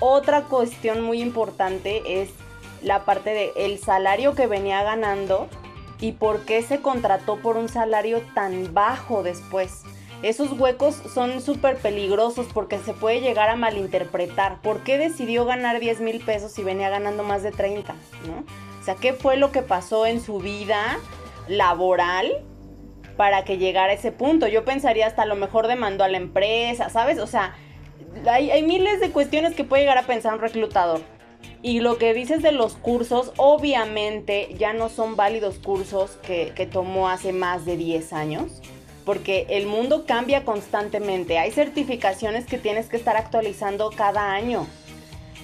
Otra 0.00 0.44
cuestión 0.44 1.02
muy 1.02 1.20
importante 1.20 2.22
es 2.22 2.30
la 2.82 3.04
parte 3.04 3.30
de 3.30 3.78
salario 3.78 4.34
que 4.34 4.46
venía 4.46 4.82
ganando 4.82 5.48
y 6.00 6.12
por 6.12 6.44
qué 6.44 6.62
se 6.62 6.80
contrató 6.80 7.36
por 7.36 7.56
un 7.56 7.68
salario 7.68 8.22
tan 8.34 8.72
bajo 8.72 9.22
después. 9.22 9.82
Esos 10.22 10.52
huecos 10.52 10.94
son 11.12 11.42
súper 11.42 11.76
peligrosos 11.76 12.46
porque 12.54 12.78
se 12.78 12.94
puede 12.94 13.20
llegar 13.20 13.50
a 13.50 13.56
malinterpretar. 13.56 14.60
¿Por 14.62 14.80
qué 14.80 14.96
decidió 14.96 15.44
ganar 15.44 15.80
10 15.80 16.00
mil 16.00 16.20
pesos 16.20 16.52
si 16.52 16.62
venía 16.62 16.88
ganando 16.88 17.24
más 17.24 17.42
de 17.42 17.52
30? 17.52 17.92
¿no? 18.26 18.44
O 18.80 18.84
sea, 18.84 18.94
¿qué 18.94 19.12
fue 19.12 19.36
lo 19.36 19.52
que 19.52 19.62
pasó 19.62 20.06
en 20.06 20.22
su 20.22 20.38
vida 20.38 20.98
laboral 21.48 22.42
para 23.16 23.44
que 23.44 23.58
llegara 23.58 23.92
a 23.92 23.94
ese 23.94 24.12
punto? 24.12 24.46
Yo 24.48 24.64
pensaría 24.64 25.06
hasta 25.06 25.22
a 25.22 25.26
lo 25.26 25.36
mejor 25.36 25.66
demandó 25.66 26.04
a 26.04 26.08
la 26.08 26.16
empresa, 26.16 26.90
¿sabes? 26.90 27.18
O 27.18 27.26
sea, 27.26 27.54
hay, 28.26 28.62
miles 28.62 29.00
de 29.00 29.10
cuestiones 29.10 29.54
que 29.54 29.64
puede 29.64 29.82
llegar 29.82 29.98
a 29.98 30.06
pensar 30.06 30.34
un 30.34 30.40
reclutador. 30.40 31.00
Y 31.62 31.80
lo 31.80 31.98
que 31.98 32.12
dices 32.12 32.42
de 32.42 32.52
los 32.52 32.74
cursos, 32.74 33.32
obviamente 33.36 34.54
ya 34.58 34.72
no 34.72 34.88
son 34.88 35.16
válidos 35.16 35.58
cursos 35.58 36.18
que, 36.22 36.52
que 36.54 36.66
tomó 36.66 37.08
hace 37.08 37.32
más 37.32 37.64
de 37.64 37.76
10 37.76 38.12
años 38.12 38.60
porque 39.04 39.46
el 39.50 39.66
mundo 39.66 40.04
cambia 40.06 40.44
constantemente. 40.44 41.38
Hay 41.38 41.50
certificaciones 41.50 42.46
que 42.46 42.58
tienes 42.58 42.86
que 42.86 42.96
estar 42.96 43.16
actualizando 43.16 43.90
cada 43.90 44.32
año. 44.32 44.66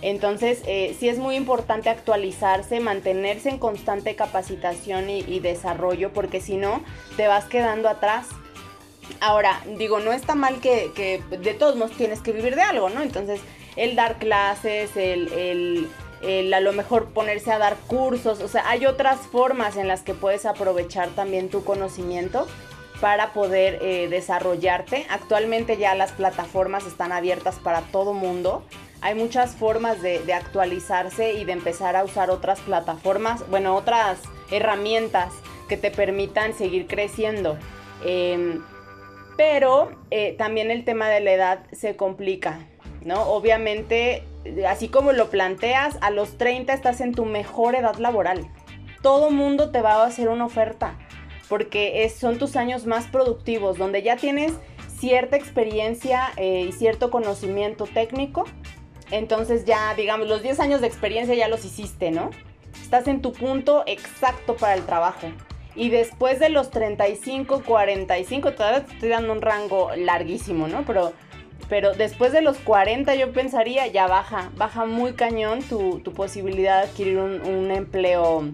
Entonces, 0.03 0.63
eh, 0.67 0.97
sí 0.99 1.09
es 1.09 1.19
muy 1.19 1.37
importante 1.37 1.91
actualizarse, 1.91 2.81
mantenerse 2.81 3.51
en 3.51 3.59
constante 3.59 4.15
capacitación 4.17 5.11
y, 5.11 5.41
desarrollo, 5.41 6.13
porque 6.13 6.41
si 6.41 6.57
no, 6.57 6.83
te 7.17 7.29
vas 7.29 7.45
quedando 7.45 7.89
atrás. 7.89 8.27
Ahora, 9.21 9.61
digo, 9.77 10.01
no 10.01 10.13
está 10.13 10.35
mal 10.35 10.61
que, 10.61 11.23
de 11.31 11.55
todos 11.55 11.77
modos 11.77 11.93
tienes 11.97 12.21
que 12.21 12.33
vivir 12.33 12.55
de 12.57 12.63
algo, 12.63 12.89
¿no? 12.89 13.03
Entonces, 13.03 13.41
el 13.77 13.97
dar 13.97 14.19
clases, 14.19 14.91
el, 14.97 15.89
a 16.55 16.61
lo 16.61 16.73
mejor 16.73 17.09
ponerse 17.11 17.51
a 17.53 17.59
dar 17.59 17.77
cursos, 17.87 18.41
o 18.41 18.49
sea, 18.49 18.69
hay 18.69 18.87
otras 18.87 19.19
formas 19.21 19.77
en 19.77 19.89
las 19.89 20.03
que 20.03 20.15
puedes 20.15 20.47
aprovechar 20.47 21.09
también 21.11 21.51
tu 21.51 21.65
conocimiento 21.65 22.47
para 23.01 23.33
poder 23.33 23.79
eh, 23.83 24.09
desarrollarte. 24.09 25.07
Actualmente 25.11 25.77
ya 25.77 25.95
las 25.95 26.13
plataformas 26.13 26.87
están 26.87 27.13
abiertas 27.13 27.57
para 27.57 27.81
todo 27.81 28.13
mundo. 28.13 28.65
Hay 29.03 29.15
muchas 29.15 29.55
formas 29.55 30.03
de, 30.03 30.33
actualizarse 30.33 31.33
y 31.35 31.45
de 31.45 31.53
empezar 31.53 31.97
a 31.97 32.05
usar 32.05 32.31
otras 32.31 32.61
plataformas, 32.61 33.49
bueno, 33.49 33.75
otras 33.75 34.21
herramientas 34.51 35.33
que 35.69 35.77
te 35.77 35.91
permitan 35.91 36.53
seguir 36.53 36.87
creciendo. 36.87 37.57
Em, 38.05 38.63
pero 39.37 39.91
eh, 40.11 40.35
también 40.37 40.71
el 40.71 40.85
tema 40.85 41.09
de 41.09 41.21
la 41.21 41.33
edad 41.33 41.61
se 41.73 41.97
complica, 41.97 42.61
¿no? 43.03 43.23
Obviamente, 43.23 44.25
así 44.69 44.89
como 44.89 45.13
lo 45.13 45.31
planteas, 45.31 45.97
a 46.03 46.11
los 46.11 46.37
30 46.37 46.75
estás 46.75 47.01
en 47.01 47.15
tu 47.15 47.25
mejor 47.25 47.75
edad 47.75 47.97
laboral. 47.97 48.47
Todo 49.03 49.31
mundo 49.31 49.71
te 49.71 49.81
va 49.81 50.03
a 50.03 50.07
hacer 50.07 50.29
una 50.29 50.45
oferta 50.45 50.99
porque 51.49 52.09
son 52.17 52.39
tus 52.39 52.55
años 52.55 52.87
más 52.87 53.07
productivos, 53.07 53.77
donde 53.77 54.03
ya 54.03 54.17
tienes 54.17 54.53
cierta 55.01 55.37
experiencia 55.37 56.33
eh, 56.37 56.67
y 56.69 56.73
cierto 56.73 57.11
conocimiento 57.11 57.87
técnico. 57.87 58.45
Entonces 59.11 59.65
ya, 59.65 59.95
digamos, 59.95 60.29
los 60.29 60.43
10 60.43 60.61
años 60.61 60.81
de 60.81 60.87
experiencia 60.87 61.35
ya 61.35 61.49
los 61.49 61.65
hiciste, 61.65 62.11
¿no? 62.11 62.31
Estás 62.81 63.09
en 63.09 63.23
tu 63.23 63.33
punto 63.33 63.83
exacto 63.87 64.57
para 64.57 64.75
el 64.75 64.85
trabajo. 64.85 65.29
Y 65.75 65.91
después 65.91 66.39
de 66.41 66.49
los 66.51 66.71
35, 66.71 67.63
45, 67.65 68.53
todavía 68.53 68.85
te 68.85 68.93
estoy 68.93 69.09
dando 69.09 69.33
un 69.33 69.41
rango 69.41 69.91
larguísimo, 69.97 70.69
¿no? 70.69 70.85
Pero, 70.85 71.13
pero 71.69 71.95
después 71.95 72.33
de 72.33 72.43
los 72.43 72.59
40 72.59 73.15
yo 73.15 73.33
pensaría, 73.33 73.87
ya 73.87 74.07
baja, 74.07 74.51
baja 74.57 74.85
muy 74.85 75.15
cañón 75.15 75.63
tu, 75.63 76.03
posibilidad 76.15 76.83
de 76.83 76.89
adquirir 76.89 77.19
un, 77.19 77.41
un 77.43 77.71
empleo 77.71 78.51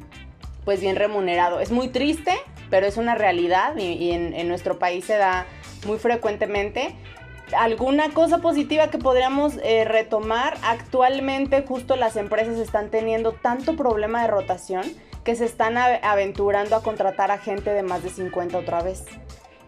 pues 0.66 0.80
bien 0.80 0.96
remunerado. 0.96 1.60
Es 1.60 1.70
muy 1.70 1.88
triste, 1.88 2.32
pero 2.70 2.86
es 2.86 2.96
una 2.96 3.14
realidad 3.14 3.76
y, 3.76 4.10
en, 4.10 4.48
nuestro 4.48 4.78
país 4.78 5.04
se 5.04 5.16
da 5.16 5.46
muy 5.86 5.98
frecuentemente. 5.98 6.94
Alguna 7.56 8.10
cosa 8.10 8.38
positiva 8.38 8.88
que 8.88 8.98
podríamos 8.98 9.54
eh, 9.62 9.84
retomar, 9.84 10.56
actualmente 10.62 11.62
justo 11.62 11.94
las 11.94 12.16
empresas 12.16 12.58
están 12.58 12.90
teniendo 12.90 13.32
tanto 13.32 13.76
problema 13.76 14.22
de 14.22 14.28
rotación 14.28 14.82
que 15.22 15.36
se 15.36 15.44
están 15.44 15.76
aventurando 15.76 16.76
a 16.76 16.82
contratar 16.82 17.30
a 17.30 17.38
gente 17.38 17.70
de 17.70 17.82
más 17.82 18.02
de 18.02 18.10
50 18.10 18.58
otra 18.58 18.82
vez. 18.82 19.04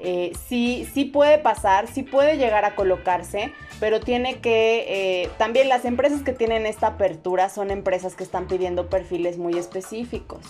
Eh, 0.01 0.33
sí, 0.47 0.89
sí 0.93 1.05
puede 1.05 1.39
pasar, 1.39 1.89
sí 1.89 2.05
puede 2.05 2.37
llegar 2.37 2.65
a 2.65 2.77
colocarse, 2.77 3.53
pero 3.81 4.01
tiene 4.01 4.41
que, 4.41 4.85
eh, 5.23 5.31
también 5.39 5.69
las 5.69 5.85
empresas 5.85 6.23
que 6.23 6.33
tienen 6.33 6.67
esta 6.67 6.89
apertura 6.89 7.49
son 7.49 7.71
empresas 7.71 8.15
que 8.15 8.23
están 8.23 8.47
pidiendo 8.47 8.89
perfiles 8.89 9.39
muy 9.39 9.59
específicos. 9.59 10.41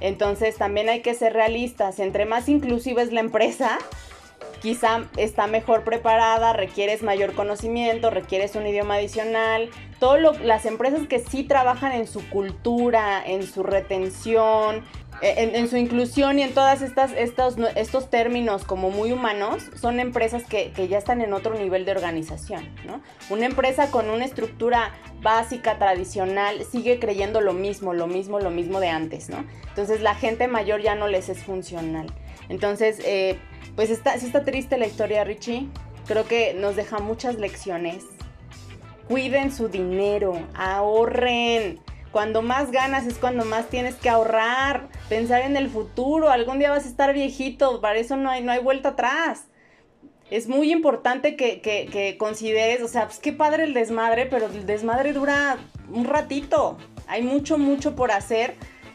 Entonces 0.00 0.56
también 0.56 0.88
hay 0.88 1.00
que 1.00 1.14
ser 1.14 1.32
realistas. 1.32 1.98
Entre 1.98 2.26
más 2.26 2.48
inclusiva 2.48 3.02
es 3.02 3.12
la 3.12 3.20
empresa, 3.20 3.78
quizá 4.60 5.04
está 5.16 5.46
mejor 5.46 5.84
preparada, 5.84 6.52
requieres 6.52 7.02
mayor 7.02 7.34
conocimiento, 7.34 8.10
requieres 8.10 8.56
un 8.56 8.66
idioma 8.66 8.94
adicional. 8.94 9.70
Todas 10.00 10.40
las 10.40 10.66
empresas 10.66 11.06
que 11.06 11.20
sí 11.20 11.44
trabajan 11.44 11.92
en 11.92 12.06
su 12.06 12.28
cultura, 12.28 13.22
en 13.24 13.46
su 13.46 13.62
retención, 13.62 14.84
eh, 15.22 15.52
en, 15.54 15.68
su 15.68 15.78
inclusión 15.78 16.38
y 16.38 16.42
en 16.42 16.52
todas 16.52 16.82
estas 16.82 17.12
estos, 17.12 18.10
términos 18.10 18.64
como 18.64 18.90
muy 18.90 19.12
humanos 19.12 19.62
son 19.74 19.98
empresas 19.98 20.44
que, 20.44 20.72
ya 20.88 20.98
están 20.98 21.22
en 21.22 21.32
otro 21.32 21.54
nivel 21.54 21.86
de 21.86 21.92
organización 21.92 22.68
una 23.30 23.46
empresa 23.46 23.90
con 23.90 24.10
una 24.10 24.26
estructura 24.26 24.92
básica 25.22 25.78
tradicional 25.78 26.64
sigue 26.70 26.98
creyendo 26.98 27.40
lo 27.40 27.54
mismo 27.54 27.94
lo 27.94 28.06
mismo 28.06 28.40
lo 28.40 28.50
mismo 28.50 28.78
de 28.78 28.88
antes 28.88 29.30
no 29.30 29.42
entonces 29.68 30.02
la 30.02 30.14
gente 30.14 30.48
mayor 30.48 30.82
ya 30.82 30.94
no 30.94 31.08
les 31.08 31.30
es 31.30 31.42
funcional 31.42 32.12
entonces 32.48 33.00
eh, 33.04 33.38
pues 33.74 33.90
está 33.90 34.44
triste 34.44 34.78
la 34.78 34.86
historia 34.86 35.24
Richie 35.24 35.68
creo 36.06 36.26
que 36.26 36.54
nos 36.54 36.76
deja 36.76 36.98
muchas 36.98 37.36
lecciones 37.36 38.04
cuiden 39.08 39.52
su 39.52 39.68
dinero 39.68 40.38
ahorren 40.54 41.80
cuando 42.16 42.40
más 42.40 42.70
ganas 42.70 43.06
es 43.06 43.18
cuando 43.18 43.44
más 43.44 43.68
tienes 43.68 43.96
que 43.96 44.08
ahorrar, 44.08 44.88
pensar 45.10 45.42
en 45.42 45.54
el 45.54 45.68
futuro, 45.68 46.30
algún 46.30 46.58
día 46.58 46.70
vas 46.70 46.86
a 46.86 46.88
estar 46.88 47.12
viejito, 47.12 47.82
para 47.82 47.98
eso 47.98 48.16
no 48.16 48.30
hay, 48.30 48.42
no 48.42 48.58
vuelta 48.62 48.88
atrás. 48.88 49.48
Es 50.30 50.48
muy 50.48 50.72
importante 50.72 51.36
que, 51.36 52.16
consideres, 52.18 52.80
o 52.80 52.88
sea, 52.88 53.04
pues 53.04 53.18
qué 53.18 53.34
padre 53.34 53.64
el 53.64 53.74
desmadre, 53.74 54.24
pero 54.24 54.46
el 54.46 54.64
desmadre 54.64 55.12
dura 55.12 55.58
un 55.92 56.06
ratito. 56.06 56.78
Hay 57.06 57.20
mucho, 57.20 57.58
mucho 57.58 57.94
por 57.94 58.10
hacer 58.10 58.54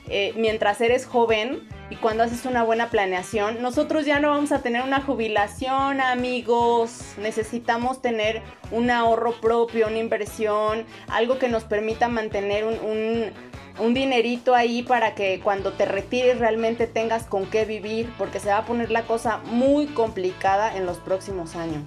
eh, 0.09 0.33
mientras 0.35 0.81
eres 0.81 1.05
joven 1.05 1.69
y 1.91 1.97
cuando 1.97 2.23
haces 2.23 2.45
una 2.45 2.63
buena 2.63 2.89
planeación, 2.89 3.61
nosotros 3.61 4.05
ya 4.05 4.21
no 4.21 4.29
vamos 4.29 4.53
a 4.53 4.61
tener 4.61 4.81
una 4.81 5.01
jubilación, 5.01 5.99
amigos. 5.99 7.01
Necesitamos 7.17 8.01
tener 8.01 8.41
un 8.71 8.89
ahorro 8.89 9.33
propio, 9.41 9.87
una 9.87 9.97
inversión, 9.97 10.85
algo 11.09 11.37
que 11.37 11.49
nos 11.49 11.65
permita 11.65 12.07
mantener 12.07 12.63
un, 12.63 13.31
un, 13.77 13.93
dinerito 13.93 14.55
ahí 14.55 14.83
para 14.83 15.15
que 15.15 15.41
cuando 15.43 15.73
te 15.73 15.83
retires 15.83 16.39
realmente 16.39 16.87
tengas 16.87 17.25
con 17.25 17.45
qué 17.45 17.65
vivir, 17.65 18.09
porque 18.17 18.39
se 18.39 18.47
va 18.47 18.59
a 18.59 18.65
poner 18.65 18.89
la 18.89 19.03
cosa 19.03 19.39
muy 19.43 19.87
complicada 19.87 20.77
en 20.77 20.85
los 20.85 20.97
próximos 20.97 21.57
años. 21.57 21.83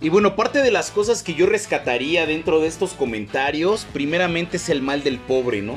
Y 0.00 0.08
bueno, 0.08 0.34
parte 0.34 0.62
de 0.62 0.70
las 0.70 0.90
cosas 0.90 1.22
que 1.22 1.34
yo 1.34 1.44
rescataría 1.44 2.24
dentro 2.24 2.58
de 2.60 2.68
estos 2.68 2.94
comentarios, 2.94 3.86
primeramente 3.92 4.56
es 4.56 4.70
el 4.70 4.80
mal 4.80 5.02
del 5.02 5.18
pobre, 5.18 5.60
¿no? 5.60 5.76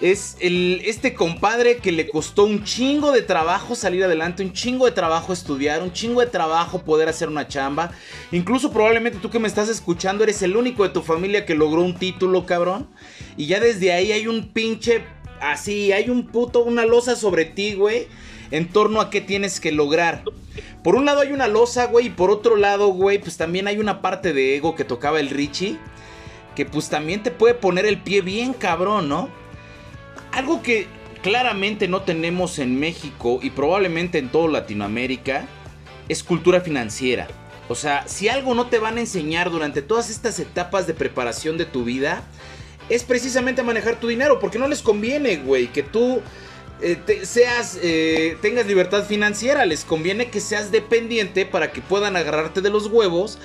Es 0.00 0.36
el, 0.40 0.80
este 0.84 1.14
compadre 1.14 1.76
que 1.76 1.92
le 1.92 2.08
costó 2.08 2.44
un 2.44 2.64
chingo 2.64 3.12
de 3.12 3.22
trabajo 3.22 3.74
salir 3.74 4.02
adelante, 4.02 4.42
un 4.42 4.52
chingo 4.52 4.86
de 4.86 4.92
trabajo 4.92 5.32
estudiar, 5.32 5.82
un 5.82 5.92
chingo 5.92 6.20
de 6.20 6.26
trabajo 6.26 6.82
poder 6.82 7.08
hacer 7.08 7.28
una 7.28 7.48
chamba. 7.48 7.92
Incluso 8.32 8.72
probablemente 8.72 9.18
tú 9.18 9.30
que 9.30 9.38
me 9.38 9.48
estás 9.48 9.68
escuchando 9.68 10.24
eres 10.24 10.40
el 10.42 10.56
único 10.56 10.84
de 10.84 10.88
tu 10.90 11.02
familia 11.02 11.44
que 11.44 11.54
logró 11.54 11.82
un 11.82 11.96
título, 11.96 12.46
cabrón. 12.46 12.88
Y 13.36 13.46
ya 13.46 13.60
desde 13.60 13.92
ahí 13.92 14.12
hay 14.12 14.26
un 14.26 14.48
pinche 14.48 15.04
así, 15.40 15.92
hay 15.92 16.08
un 16.08 16.26
puto, 16.26 16.64
una 16.64 16.86
losa 16.86 17.14
sobre 17.14 17.44
ti, 17.44 17.74
güey, 17.74 18.06
en 18.50 18.68
torno 18.68 19.00
a 19.00 19.10
qué 19.10 19.20
tienes 19.20 19.60
que 19.60 19.72
lograr. 19.72 20.24
Por 20.82 20.94
un 20.94 21.04
lado 21.04 21.20
hay 21.20 21.32
una 21.32 21.46
losa, 21.46 21.86
güey, 21.86 22.06
y 22.06 22.10
por 22.10 22.30
otro 22.30 22.56
lado, 22.56 22.88
güey, 22.88 23.18
pues 23.18 23.36
también 23.36 23.66
hay 23.68 23.78
una 23.78 24.00
parte 24.00 24.32
de 24.32 24.56
ego 24.56 24.74
que 24.74 24.84
tocaba 24.84 25.20
el 25.20 25.28
Richie, 25.28 25.78
que 26.56 26.64
pues 26.64 26.88
también 26.88 27.22
te 27.22 27.30
puede 27.30 27.54
poner 27.54 27.84
el 27.84 28.00
pie 28.00 28.22
bien 28.22 28.54
cabrón, 28.54 29.08
¿no? 29.08 29.39
Algo 30.32 30.62
que 30.62 30.86
claramente 31.22 31.88
no 31.88 32.02
tenemos 32.02 32.58
en 32.58 32.78
México 32.78 33.40
y 33.42 33.50
probablemente 33.50 34.18
en 34.18 34.30
toda 34.30 34.48
Latinoamérica 34.48 35.46
es 36.08 36.22
cultura 36.22 36.60
financiera. 36.60 37.28
O 37.68 37.74
sea, 37.74 38.06
si 38.08 38.28
algo 38.28 38.54
no 38.54 38.66
te 38.66 38.78
van 38.78 38.96
a 38.96 39.00
enseñar 39.00 39.50
durante 39.50 39.82
todas 39.82 40.10
estas 40.10 40.38
etapas 40.40 40.86
de 40.86 40.94
preparación 40.94 41.56
de 41.56 41.66
tu 41.66 41.84
vida, 41.84 42.24
es 42.88 43.04
precisamente 43.04 43.62
manejar 43.62 44.00
tu 44.00 44.08
dinero, 44.08 44.40
porque 44.40 44.58
no 44.58 44.66
les 44.66 44.82
conviene, 44.82 45.36
güey, 45.36 45.68
que 45.68 45.84
tú 45.84 46.20
eh, 46.82 47.20
seas, 47.22 47.78
eh, 47.82 48.36
tengas 48.42 48.66
libertad 48.66 49.04
financiera, 49.04 49.64
les 49.66 49.84
conviene 49.84 50.30
que 50.30 50.40
seas 50.40 50.72
dependiente 50.72 51.46
para 51.46 51.70
que 51.70 51.80
puedan 51.80 52.16
agarrarte 52.16 52.60
de 52.60 52.70
los 52.70 52.86
huevos 52.86 53.38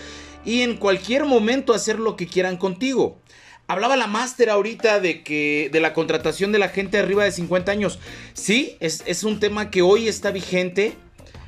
y 0.44 0.62
en 0.62 0.78
cualquier 0.78 1.26
momento 1.26 1.74
hacer 1.74 2.00
lo 2.00 2.16
que 2.16 2.28
quieran 2.28 2.58
contigo. 2.58 3.20
Hablaba 3.68 3.96
la 3.96 4.08
máster 4.08 4.50
ahorita 4.50 5.00
de 5.00 5.24
que 5.24 5.70
de 5.72 5.80
la 5.80 5.94
contratación 5.94 6.52
de 6.52 6.60
la 6.60 6.70
gente 6.70 7.00
arriba 7.00 7.24
de 7.24 7.32
50 7.32 7.72
años. 7.72 8.00
Sí, 8.34 8.78
es, 8.80 9.04
es, 9.08 9.24
un 9.24 9.40
tema 9.40 9.72
que 9.72 9.82
hoy 9.82 10.08
está 10.08 10.32
vigente, 10.32 10.94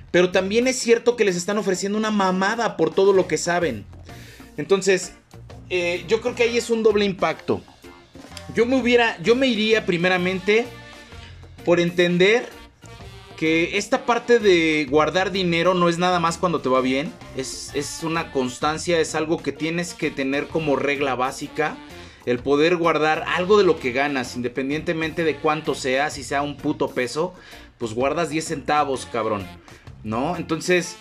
pero 0.09 0.31
también 0.31 0.67
es 0.67 0.79
cierto 0.79 1.15
que 1.15 1.25
les 1.25 1.35
están 1.35 1.57
ofreciendo 1.57 1.97
una 1.97 2.09
mamada 2.09 2.75
por 2.75 2.93
todo 2.93 3.13
lo 3.13 3.27
que 3.27 3.37
saben. 3.37 3.85
Entonces, 4.57 5.13
eh, 5.69 6.05
yo 6.07 6.21
creo 6.21 6.33
que 6.33 6.43
ahí 6.43 6.57
es 6.57 6.69
un 6.69 6.83
doble 6.83 7.05
impacto. 7.05 7.61
Yo 8.55 8.65
me 8.65 8.79
hubiera, 8.79 9.21
yo 9.21 9.35
me 9.35 9.47
iría 9.47 9.85
primeramente 9.85 10.65
por 11.65 11.79
entender 11.79 12.47
que 13.35 13.77
esta 13.77 14.05
parte 14.05 14.39
de 14.39 14.87
guardar 14.89 15.31
dinero 15.31 15.75
no 15.75 15.89
es 15.89 15.99
nada 15.99 16.19
más 16.19 16.37
cuando 16.37 16.61
te 16.61 16.69
va 16.69 16.81
bien, 16.81 17.13
es, 17.35 17.71
es, 17.75 18.01
una 18.01 18.31
constancia, 18.31 18.99
es 18.99 19.13
algo 19.13 19.37
que 19.37 19.51
tienes 19.51 19.93
que 19.93 20.09
tener 20.09 20.47
como 20.47 20.75
regla 20.75 21.13
básica, 21.13 21.77
el 22.27 22.39
poder 22.39 22.75
guardar 22.75 23.23
algo 23.25 23.57
de 23.57 23.63
lo 23.63 23.79
que 23.79 23.93
ganas, 23.93 24.35
independientemente 24.35 25.23
de 25.23 25.37
cuánto 25.37 25.73
sea, 25.73 26.09
si 26.09 26.25
sea 26.25 26.41
un 26.41 26.57
puto 26.57 26.89
peso, 26.89 27.33
pues 27.77 27.93
guardas 27.93 28.29
10 28.29 28.43
centavos, 28.43 29.05
cabrón, 29.05 29.47
¿no? 30.03 30.35
Entonces, 30.35 30.97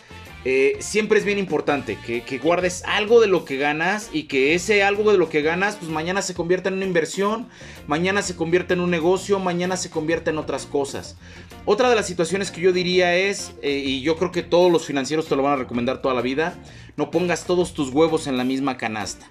eh, 0.49 0.77
siempre 0.79 1.19
es 1.19 1.25
bien 1.25 1.39
importante 1.41 1.99
que, 2.07 2.39
guardes 2.39 2.85
algo 2.85 3.21
de 3.21 3.27
lo 3.27 3.45
que 3.45 3.57
ganas 3.57 4.11
y 4.13 4.29
que 4.29 4.55
ese 4.55 4.85
algo 4.85 5.11
de 5.11 5.19
lo 5.19 5.29
que 5.29 5.43
ganas, 5.43 5.75
pues 5.75 5.91
mañana 5.91 6.23
se 6.23 6.35
convierta 6.35 6.69
en 6.69 6.77
una 6.77 6.85
inversión, 6.85 7.49
mañana 7.89 8.23
se 8.23 8.37
convierta 8.37 8.73
en 8.73 8.79
un 8.79 8.93
negocio, 8.93 9.41
mañana 9.41 9.77
se 9.77 9.91
convierta 9.91 10.31
en 10.31 10.39
otras 10.39 10.65
cosas. 10.65 11.17
Otra 11.65 11.91
de 11.91 11.97
las 11.97 12.07
situaciones 12.07 12.53
que 12.53 12.61
yo 12.61 12.73
diría 12.73 13.17
es, 13.17 13.55
eh, 13.61 13.83
y 13.85 14.03
yo 14.03 14.15
creo 14.19 14.31
que 14.31 14.45
todos 14.45 14.71
los 14.71 14.87
financieros 14.87 15.27
te 15.27 15.35
lo 15.35 15.43
van 15.43 15.55
a 15.55 15.57
recomendar 15.57 16.01
toda 16.01 16.15
la 16.15 16.23
vida, 16.23 16.55
no 16.97 17.11
pongas 17.11 17.45
todos 17.45 17.75
tus 17.75 17.91
huevos 17.91 18.29
en 18.29 18.37
la 18.37 18.45
misma 18.45 18.77
canasta. 18.77 19.29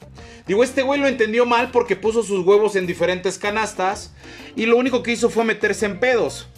Digo, 0.48 0.66
este 0.66 0.82
güey 0.82 1.00
lo 1.00 1.08
entendió 1.08 1.46
mal 1.46 1.72
porque 1.72 1.96
puso 1.96 2.24
sus 2.24 2.46
huevos 2.46 2.76
en 2.76 2.88
diferentes 2.88 3.38
canastas 3.38 4.14
y 4.58 4.66
lo 4.66 4.76
único 4.76 5.02
que 5.02 5.14
hizo 5.14 5.30
fue 5.30 5.46
meterse 5.46 5.86
en 5.86 5.98
pedos. 5.98 6.50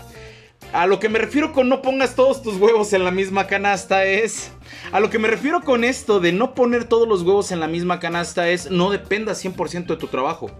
A 0.74 0.86
lo 0.86 1.00
que 1.00 1.08
me 1.08 1.18
refiero 1.18 1.54
con 1.54 1.70
no 1.70 1.82
pongas 1.82 2.16
todos 2.16 2.42
tus 2.42 2.58
huevos 2.58 2.92
en 2.92 3.04
la 3.04 3.12
misma 3.12 3.48
canasta 3.48 4.06
es... 4.06 4.52
A 4.92 5.00
lo 5.00 5.10
que 5.10 5.18
me 5.18 5.30
refiero 5.30 5.62
con 5.62 5.84
esto 5.84 6.20
de 6.20 6.34
no 6.34 6.54
poner 6.54 6.84
todos 6.84 7.08
los 7.08 7.24
huevos 7.24 7.52
en 7.52 7.62
la 7.62 7.68
misma 7.68 8.00
canasta 8.00 8.50
es 8.50 8.70
no 8.70 8.92
dependas 8.92 9.44
100% 9.44 9.88
de 9.88 9.96
tu 9.96 10.08
trabajo. 10.08 10.52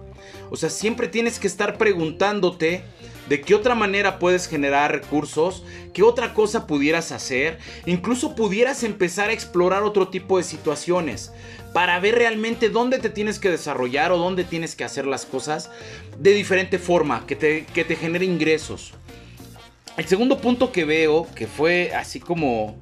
O 0.50 0.56
sea, 0.56 0.70
siempre 0.70 1.10
tienes 1.10 1.40
que 1.40 1.48
estar 1.48 1.78
preguntándote 1.78 2.84
de 3.28 3.42
qué 3.42 3.54
otra 3.54 3.76
manera 3.76 4.18
puedes 4.18 4.48
generar 4.48 4.94
recursos, 4.94 5.66
qué 5.94 6.04
otra 6.04 6.34
cosa 6.34 6.68
pudieras 6.68 7.12
hacer, 7.12 7.60
incluso 7.86 8.34
pudieras 8.34 8.84
empezar 8.84 9.30
a 9.30 9.34
explorar 9.34 9.84
otro 9.84 10.08
tipo 10.08 10.38
de 10.38 10.44
situaciones 10.44 11.34
para 11.74 12.00
ver 12.00 12.16
realmente 12.16 12.70
dónde 12.70 13.00
te 13.00 13.10
tienes 13.10 13.40
que 13.40 13.52
desarrollar 13.52 14.14
o 14.14 14.18
dónde 14.18 14.46
tienes 14.46 14.76
que 14.76 14.86
hacer 14.86 15.06
las 15.06 15.26
cosas 15.26 15.70
de 16.18 16.32
diferente 16.32 16.80
forma, 16.80 17.28
que 17.28 17.36
te, 17.36 17.66
que 17.74 17.84
te 17.84 17.98
genere 17.98 18.26
ingresos. 18.26 18.94
El 19.98 20.06
segundo 20.06 20.38
punto 20.40 20.72
que 20.72 20.86
veo, 20.86 21.28
que 21.34 21.48
fue 21.48 21.92
así 21.96 22.20
como, 22.20 22.80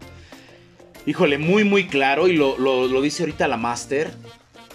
híjole, 1.05 1.37
muy, 1.37 1.63
muy 1.63 1.87
claro, 1.87 2.27
y 2.27 2.33
lo, 2.35 3.01
dice 3.01 3.23
ahorita 3.23 3.47
la 3.47 3.55
Master, 3.55 4.11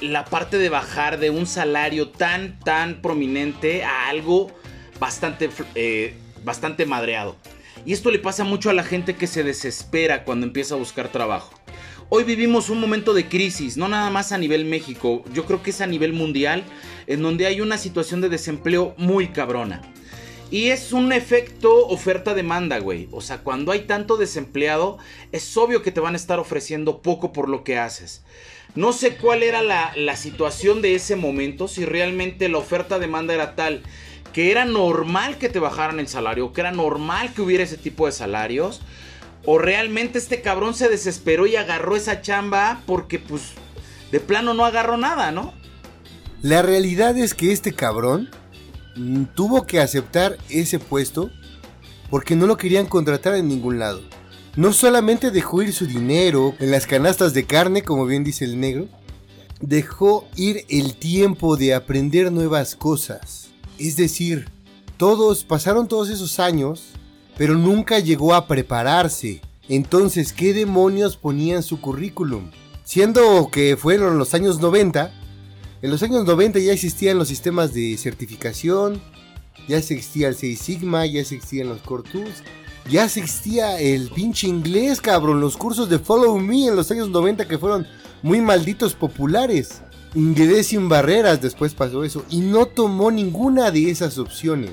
la 0.01 0.25
parte 0.25 0.57
de 0.57 0.71
bajar 0.71 1.21
de 1.21 1.29
un 1.29 1.47
salario 1.47 2.09
tan, 2.09 2.59
tan 2.61 3.03
prominente 3.03 3.85
a 3.85 4.09
algo 4.09 4.51
bastante, 4.99 5.51
eh, 5.75 6.15
bastante 6.43 6.87
madreado. 6.87 7.37
Y 7.85 7.93
esto 7.93 8.11
le 8.11 8.19
pasa 8.19 8.43
mucho 8.43 8.71
a 8.71 8.75
la 8.75 8.85
gente 8.85 9.17
que 9.17 9.27
se 9.27 9.45
desespera 9.45 10.25
cuando 10.25 10.47
empieza 10.47 10.77
a 10.77 10.79
buscar 10.79 11.13
trabajo. 11.13 11.53
Hoy 12.09 12.25
vivimos 12.25 12.71
un 12.71 12.81
momento 12.81 13.13
de 13.13 13.29
crisis, 13.29 13.77
no 13.77 13.87
nada 13.87 14.09
más 14.09 14.33
a 14.33 14.39
nivel 14.39 14.65
México, 14.65 15.25
yo 15.35 15.45
creo 15.45 15.63
que 15.63 15.71
es 15.71 15.83
a 15.83 15.87
nivel 15.87 16.15
mundial, 16.15 16.65
en 17.07 17.21
donde 17.21 17.45
hay 17.45 17.61
una 17.61 17.77
situación 17.77 18.23
de 18.23 18.31
desempleo 18.31 18.95
muy 18.97 19.29
cabrona. 19.29 19.83
Y 20.51 20.71
es 20.71 20.93
un 20.93 21.13
efecto 21.13 21.87
oferta-demanda, 21.87 22.79
güey. 22.81 23.09
O 23.13 23.21
sea, 23.21 23.39
cuando 23.39 23.71
hay 23.71 23.81
tanto 23.83 24.17
desempleado, 24.17 24.99
es 25.31 25.57
obvio 25.57 25.83
que 25.83 25.93
te 25.93 26.01
van 26.01 26.15
a 26.15 26.17
estar 26.17 26.41
ofreciendo 26.41 27.03
poco 27.03 27.33
por 27.33 27.49
lo 27.49 27.63
que 27.63 27.79
haces. 27.79 28.23
No 28.75 28.93
sé 28.93 29.17
cuál 29.17 29.43
era 29.43 29.63
la, 29.63 30.17
situación 30.17 30.83
de 30.83 30.95
ese 30.95 31.17
momento, 31.17 31.69
si 31.69 31.85
realmente 31.85 32.49
la 32.49 32.59
oferta-demanda 32.59 33.35
era 33.35 33.55
tal 33.55 33.83
que 34.33 34.53
era 34.53 34.65
normal 34.65 35.39
que 35.39 35.49
te 35.49 35.59
bajaran 35.59 35.99
el 35.99 36.07
salario, 36.07 36.53
que 36.53 36.61
era 36.61 36.71
normal 36.71 37.33
que 37.35 37.43
hubiera 37.43 37.65
ese 37.65 37.77
tipo 37.77 38.07
de 38.07 38.13
salarios, 38.13 38.81
o 39.45 39.59
realmente 39.59 40.19
este 40.19 40.41
cabrón 40.41 40.73
se 40.75 40.89
desesperó 40.89 41.49
y 41.49 41.57
agarró 41.57 41.97
esa 41.97 42.23
chamba 42.23 42.81
porque 42.87 43.19
pues 43.19 43.55
de 44.13 44.21
plano 44.21 44.55
no 44.55 44.65
agarró 44.65 44.97
nada, 44.97 45.33
¿no? 45.33 45.53
La 46.43 46.63
realidad 46.63 47.19
es 47.19 47.35
que 47.35 47.51
este 47.51 47.73
cabrón 47.73 48.31
tuvo 49.35 49.67
que 49.67 49.81
aceptar 49.81 50.37
ese 50.49 50.79
puesto 50.79 51.31
porque 52.11 52.37
no 52.37 52.47
lo 52.47 52.57
querían 52.57 52.87
contratar 52.87 53.35
en 53.35 53.49
ningún 53.49 53.79
lado. 53.79 54.01
No 54.57 54.73
solamente 54.73 55.31
dejó 55.31 55.63
ir 55.63 55.73
su 55.73 55.87
dinero 55.87 56.55
en 56.59 56.71
las 56.73 56.87
canastas 56.87 57.33
de 57.35 57.47
carne, 57.47 57.83
como 57.83 58.05
bien 58.05 58.25
dice 58.25 58.45
el 58.45 58.59
negro, 58.59 58.89
dejó 59.61 60.27
ir 60.37 60.65
el 60.69 60.95
tiempo 60.95 61.57
de 61.57 61.75
aprender 61.75 62.33
nuevas 62.33 62.75
cosas. 62.75 63.51
Es 63.79 63.97
decir, 63.97 64.49
todos 64.97 65.45
pasaron 65.45 65.87
todos 65.87 66.11
esos 66.11 66.41
años, 66.41 66.91
pero 67.39 67.55
nunca 67.55 68.01
llegó 68.01 68.35
a 68.35 68.47
prepararse. 68.47 69.41
Entonces, 69.69 70.33
¿qué 70.33 70.53
demonios 70.53 71.17
ponía 71.17 71.55
en 71.55 71.63
su 71.63 71.81
currículum? 71.81 72.51
Siendo 72.85 73.51
que 73.53 73.77
fueron 73.77 74.19
los 74.19 74.35
años 74.35 74.61
90, 74.61 75.13
en 75.83 75.91
los 75.91 76.03
años 76.03 76.25
90 76.25 76.59
ya 76.59 76.73
existían 76.73 77.19
los 77.19 77.29
sistemas 77.29 77.73
de 77.73 77.97
certificación, 77.97 79.01
ya 79.67 79.79
existía 79.79 80.29
el 80.29 80.35
6 80.35 80.59
Sigma, 80.59 81.07
ya 81.07 81.21
existían 81.21 81.69
los 81.69 81.81
Core 81.81 82.09
Tools, 82.11 82.43
ya 82.89 83.05
existía 83.05 83.81
el 83.81 84.11
pinche 84.11 84.47
inglés, 84.47 85.01
cabrón, 85.01 85.41
los 85.41 85.57
cursos 85.57 85.89
de 85.89 85.99
Follow 85.99 86.39
Me 86.39 86.67
en 86.67 86.77
los 86.77 86.91
años 86.91 87.09
90 87.09 87.47
que 87.47 87.59
fueron 87.59 87.87
muy 88.23 88.41
malditos 88.41 88.95
populares. 88.95 89.83
Inglés 90.15 90.69
sin 90.69 90.89
barreras, 90.89 91.41
después 91.41 91.73
pasó 91.73 92.05
eso, 92.05 92.25
y 92.29 92.41
no 92.41 92.67
tomó 92.67 93.11
ninguna 93.11 93.71
de 93.71 93.91
esas 93.91 94.19
opciones. 94.19 94.73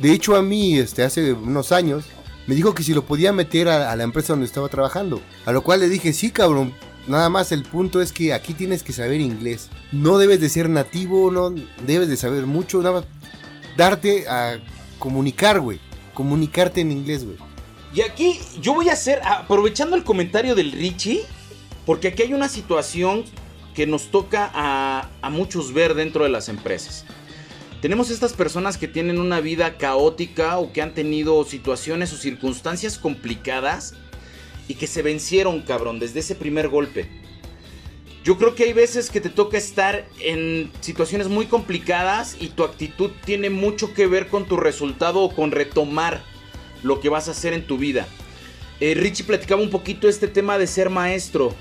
De 0.00 0.12
hecho, 0.12 0.34
a 0.36 0.42
mí, 0.42 0.78
este, 0.78 1.02
hace 1.02 1.34
unos 1.34 1.70
años, 1.70 2.04
me 2.46 2.54
dijo 2.54 2.74
que 2.74 2.82
si 2.82 2.94
lo 2.94 3.04
podía 3.04 3.32
meter 3.32 3.68
a, 3.68 3.92
a 3.92 3.96
la 3.96 4.04
empresa 4.04 4.32
donde 4.32 4.46
estaba 4.46 4.68
trabajando. 4.68 5.20
A 5.44 5.52
lo 5.52 5.62
cual 5.62 5.80
le 5.80 5.90
dije, 5.90 6.14
sí, 6.14 6.30
cabrón, 6.30 6.72
Nada 7.06 7.28
más 7.28 7.50
el 7.52 7.62
punto 7.62 8.00
es 8.00 8.12
que 8.12 8.32
aquí 8.32 8.54
tienes 8.54 8.82
que 8.82 8.92
saber 8.92 9.20
inglés. 9.20 9.68
No 9.90 10.18
debes 10.18 10.40
de 10.40 10.48
ser 10.48 10.68
nativo, 10.68 11.30
no 11.30 11.54
debes 11.86 12.08
de 12.08 12.16
saber 12.16 12.46
mucho, 12.46 12.82
darte 13.76 14.28
a 14.28 14.58
comunicar, 14.98 15.60
güey. 15.60 15.80
Comunicarte 16.14 16.80
en 16.82 16.92
inglés, 16.92 17.24
güey. 17.24 17.36
Y 17.94 18.02
aquí 18.02 18.38
yo 18.60 18.74
voy 18.74 18.88
a 18.88 18.92
hacer, 18.92 19.20
aprovechando 19.24 19.96
el 19.96 20.04
comentario 20.04 20.54
del 20.54 20.70
Richie, 20.72 21.22
porque 21.86 22.08
aquí 22.08 22.22
hay 22.22 22.34
una 22.34 22.48
situación 22.48 23.24
que 23.74 23.86
nos 23.86 24.10
toca 24.10 24.50
a 24.52 25.30
muchos 25.30 25.72
ver 25.72 25.94
dentro 25.94 26.24
de 26.24 26.30
las 26.30 26.48
empresas. 26.48 27.04
Tenemos 27.80 28.10
estas 28.10 28.34
personas 28.34 28.76
que 28.76 28.88
tienen 28.88 29.18
una 29.18 29.40
vida 29.40 29.78
caótica 29.78 30.58
o 30.58 30.72
que 30.72 30.82
han 30.82 30.92
tenido 30.92 31.42
situaciones 31.44 32.12
o 32.12 32.16
circunstancias 32.16 32.98
complicadas 32.98 33.94
y 34.70 34.74
que 34.74 34.86
se 34.86 35.02
vencieron, 35.02 35.62
cabrón, 35.62 35.98
desde 35.98 36.20
ese 36.20 36.36
primer 36.36 36.68
golpe. 36.68 37.08
Yo 38.22 38.38
creo 38.38 38.54
que 38.54 38.62
hay 38.62 38.72
veces 38.72 39.10
que 39.10 39.20
te 39.20 39.28
toca 39.28 39.58
estar 39.58 40.06
en 40.20 40.70
situaciones 40.80 41.26
muy 41.26 41.46
complicadas 41.46 42.36
y 42.38 42.50
tu 42.50 42.62
actitud 42.62 43.10
tiene 43.24 43.50
mucho 43.50 43.92
que 43.94 44.06
ver 44.06 44.28
con 44.28 44.46
tu 44.46 44.56
resultado 44.56 45.22
o 45.22 45.34
con 45.34 45.50
retomar 45.50 46.22
lo 46.84 47.00
que 47.00 47.08
vas 47.08 47.26
a 47.26 47.32
hacer 47.32 47.52
en 47.52 47.66
tu 47.66 47.78
vida. 47.78 48.06
Eh, 48.78 48.94
Richie 48.94 49.24
platicaba 49.24 49.60
un 49.60 49.70
poquito 49.70 50.08
este 50.08 50.28
tema 50.28 50.56
de 50.56 50.68
ser 50.68 50.88
maestro, 50.88 51.52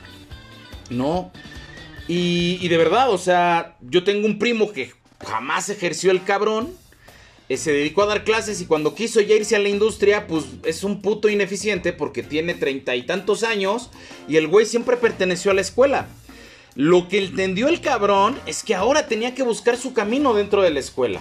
¿no? 0.92 1.32
Y, 2.08 2.60
y 2.62 2.68
de 2.68 2.78
verdad, 2.78 3.10
o 3.10 3.18
sea, 3.18 3.76
yo 3.82 4.04
tengo 4.04 4.28
un 4.28 4.38
primo 4.38 4.72
que 4.72 4.94
jamás 5.26 5.70
ejerció 5.70 6.12
el 6.12 6.24
cabrón, 6.24 6.70
eh, 7.50 7.58
se 7.58 7.74
dedicó 7.74 8.04
a 8.04 8.08
dar 8.08 8.24
clases 8.24 8.62
y 8.62 8.66
cuando 8.66 8.94
quiso 8.96 9.20
ya 9.22 9.36
irse 9.36 9.56
a 9.56 9.60
la 9.60 9.70
industria, 9.70 10.28
pues 10.28 10.46
es 10.64 10.84
un 10.84 11.02
puto 11.02 11.30
ineficiente 11.30 11.92
porque 11.94 12.24
tiene 12.24 12.54
treinta 12.54 12.96
y 12.96 13.04
tantos 13.04 13.44
años 13.44 13.90
y 14.28 14.38
el 14.38 14.48
güey 14.48 14.66
siempre 14.66 14.98
perteneció 14.98 15.52
a 15.52 15.56
la 15.56 15.62
escuela. 15.62 16.08
Lo 16.76 17.08
que 17.10 17.18
entendió 17.18 17.68
el 17.68 17.82
cabrón 17.82 18.40
es 18.46 18.64
que 18.64 18.76
ahora 18.76 19.08
tenía 19.08 19.34
que 19.34 19.44
buscar 19.44 19.76
su 19.76 19.94
camino 19.94 20.34
dentro 20.34 20.62
de 20.62 20.70
la 20.70 20.80
escuela. 20.80 21.20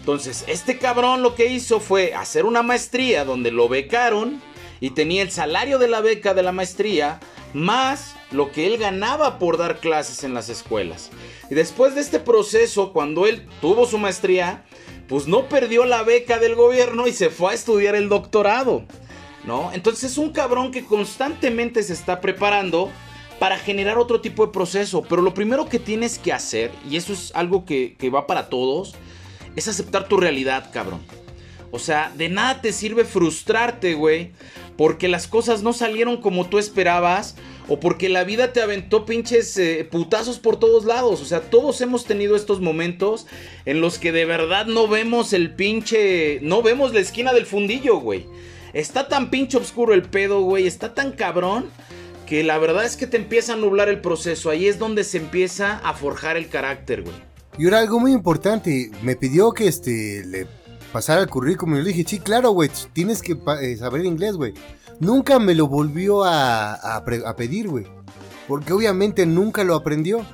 Entonces, 0.00 0.44
este 0.46 0.78
cabrón 0.78 1.22
lo 1.22 1.34
que 1.34 1.46
hizo 1.46 1.78
fue 1.78 2.14
hacer 2.14 2.46
una 2.46 2.62
maestría 2.62 3.24
donde 3.24 3.50
lo 3.50 3.68
becaron 3.68 4.40
y 4.80 4.90
tenía 4.90 5.22
el 5.22 5.30
salario 5.30 5.78
de 5.78 5.88
la 5.88 6.00
beca 6.00 6.32
de 6.32 6.42
la 6.42 6.52
maestría 6.52 7.20
más 7.52 8.14
lo 8.30 8.52
que 8.52 8.66
él 8.66 8.78
ganaba 8.78 9.38
por 9.38 9.56
dar 9.56 9.78
clases 9.80 10.24
en 10.24 10.34
las 10.34 10.48
escuelas. 10.48 11.10
Y 11.50 11.54
después 11.54 11.94
de 11.94 12.00
este 12.00 12.20
proceso, 12.20 12.92
cuando 12.92 13.26
él 13.26 13.46
tuvo 13.60 13.86
su 13.86 13.98
maestría, 13.98 14.64
pues 15.08 15.26
no 15.26 15.48
perdió 15.48 15.84
la 15.84 16.02
beca 16.02 16.38
del 16.38 16.54
gobierno 16.54 17.06
y 17.06 17.12
se 17.12 17.30
fue 17.30 17.52
a 17.52 17.54
estudiar 17.54 17.94
el 17.94 18.08
doctorado. 18.08 18.84
¿No? 19.44 19.70
Entonces 19.72 20.10
es 20.10 20.18
un 20.18 20.30
cabrón 20.30 20.72
que 20.72 20.84
constantemente 20.84 21.82
se 21.84 21.92
está 21.92 22.20
preparando 22.20 22.90
para 23.38 23.58
generar 23.58 23.96
otro 23.96 24.20
tipo 24.20 24.44
de 24.44 24.52
proceso. 24.52 25.02
Pero 25.08 25.22
lo 25.22 25.34
primero 25.34 25.68
que 25.68 25.78
tienes 25.78 26.18
que 26.18 26.32
hacer, 26.32 26.72
y 26.88 26.96
eso 26.96 27.12
es 27.12 27.30
algo 27.34 27.64
que, 27.64 27.94
que 27.96 28.10
va 28.10 28.26
para 28.26 28.48
todos, 28.48 28.96
es 29.54 29.68
aceptar 29.68 30.08
tu 30.08 30.16
realidad, 30.16 30.70
cabrón. 30.72 31.00
O 31.70 31.78
sea, 31.78 32.12
de 32.16 32.28
nada 32.28 32.60
te 32.60 32.72
sirve 32.72 33.04
frustrarte, 33.04 33.94
güey, 33.94 34.32
porque 34.76 35.08
las 35.08 35.28
cosas 35.28 35.62
no 35.62 35.72
salieron 35.72 36.16
como 36.20 36.46
tú 36.46 36.58
esperabas 36.58 37.36
o 37.68 37.80
porque 37.80 38.08
la 38.08 38.24
vida 38.24 38.52
te 38.52 38.60
aventó 38.60 39.04
pinches 39.04 39.56
eh, 39.58 39.86
putazos 39.90 40.38
por 40.38 40.58
todos 40.58 40.84
lados. 40.84 41.20
O 41.20 41.24
sea, 41.24 41.40
todos 41.40 41.80
hemos 41.80 42.04
tenido 42.04 42.36
estos 42.36 42.60
momentos 42.60 43.26
en 43.64 43.80
los 43.80 43.98
que 43.98 44.12
de 44.12 44.24
verdad 44.24 44.66
no 44.66 44.88
vemos 44.88 45.32
el 45.32 45.54
pinche. 45.54 46.38
No 46.42 46.62
vemos 46.62 46.94
la 46.94 47.00
esquina 47.00 47.32
del 47.32 47.46
fundillo, 47.46 47.98
güey. 47.98 48.26
Está 48.72 49.08
tan 49.08 49.30
pinche 49.30 49.56
oscuro 49.56 49.94
el 49.94 50.02
pedo, 50.02 50.42
güey. 50.42 50.66
Está 50.66 50.94
tan 50.94 51.12
cabrón. 51.12 51.66
Que 52.26 52.42
la 52.42 52.58
verdad 52.58 52.84
es 52.84 52.96
que 52.96 53.06
te 53.06 53.16
empieza 53.16 53.52
a 53.52 53.56
nublar 53.56 53.88
el 53.88 54.00
proceso. 54.00 54.50
Ahí 54.50 54.66
es 54.66 54.80
donde 54.80 55.04
se 55.04 55.18
empieza 55.18 55.78
a 55.78 55.94
forjar 55.94 56.36
el 56.36 56.48
carácter, 56.48 57.02
güey. 57.02 57.14
Y 57.56 57.64
ahora 57.64 57.78
algo 57.78 58.00
muy 58.00 58.12
importante. 58.12 58.90
Me 59.02 59.14
pidió 59.16 59.52
que 59.52 59.68
este 59.68 60.24
le 60.26 60.46
pasara 60.92 61.20
el 61.20 61.28
currículum. 61.28 61.76
Y 61.76 61.82
le 61.82 61.92
dije, 61.92 62.04
sí, 62.06 62.18
claro, 62.18 62.50
güey. 62.50 62.68
Tienes 62.92 63.22
que 63.22 63.36
eh, 63.62 63.76
saber 63.76 64.04
inglés, 64.04 64.34
güey 64.34 64.54
nunca 65.00 65.38
me 65.38 65.54
lo 65.54 65.66
volvió 65.68 66.24
a, 66.24 67.02
pedir, 67.36 67.68
güey. 67.68 67.86
Porque 68.48 68.72
obviamente 68.72 69.26
nunca 69.26 69.64
lo 69.64 69.74
aprendió. 69.74 70.24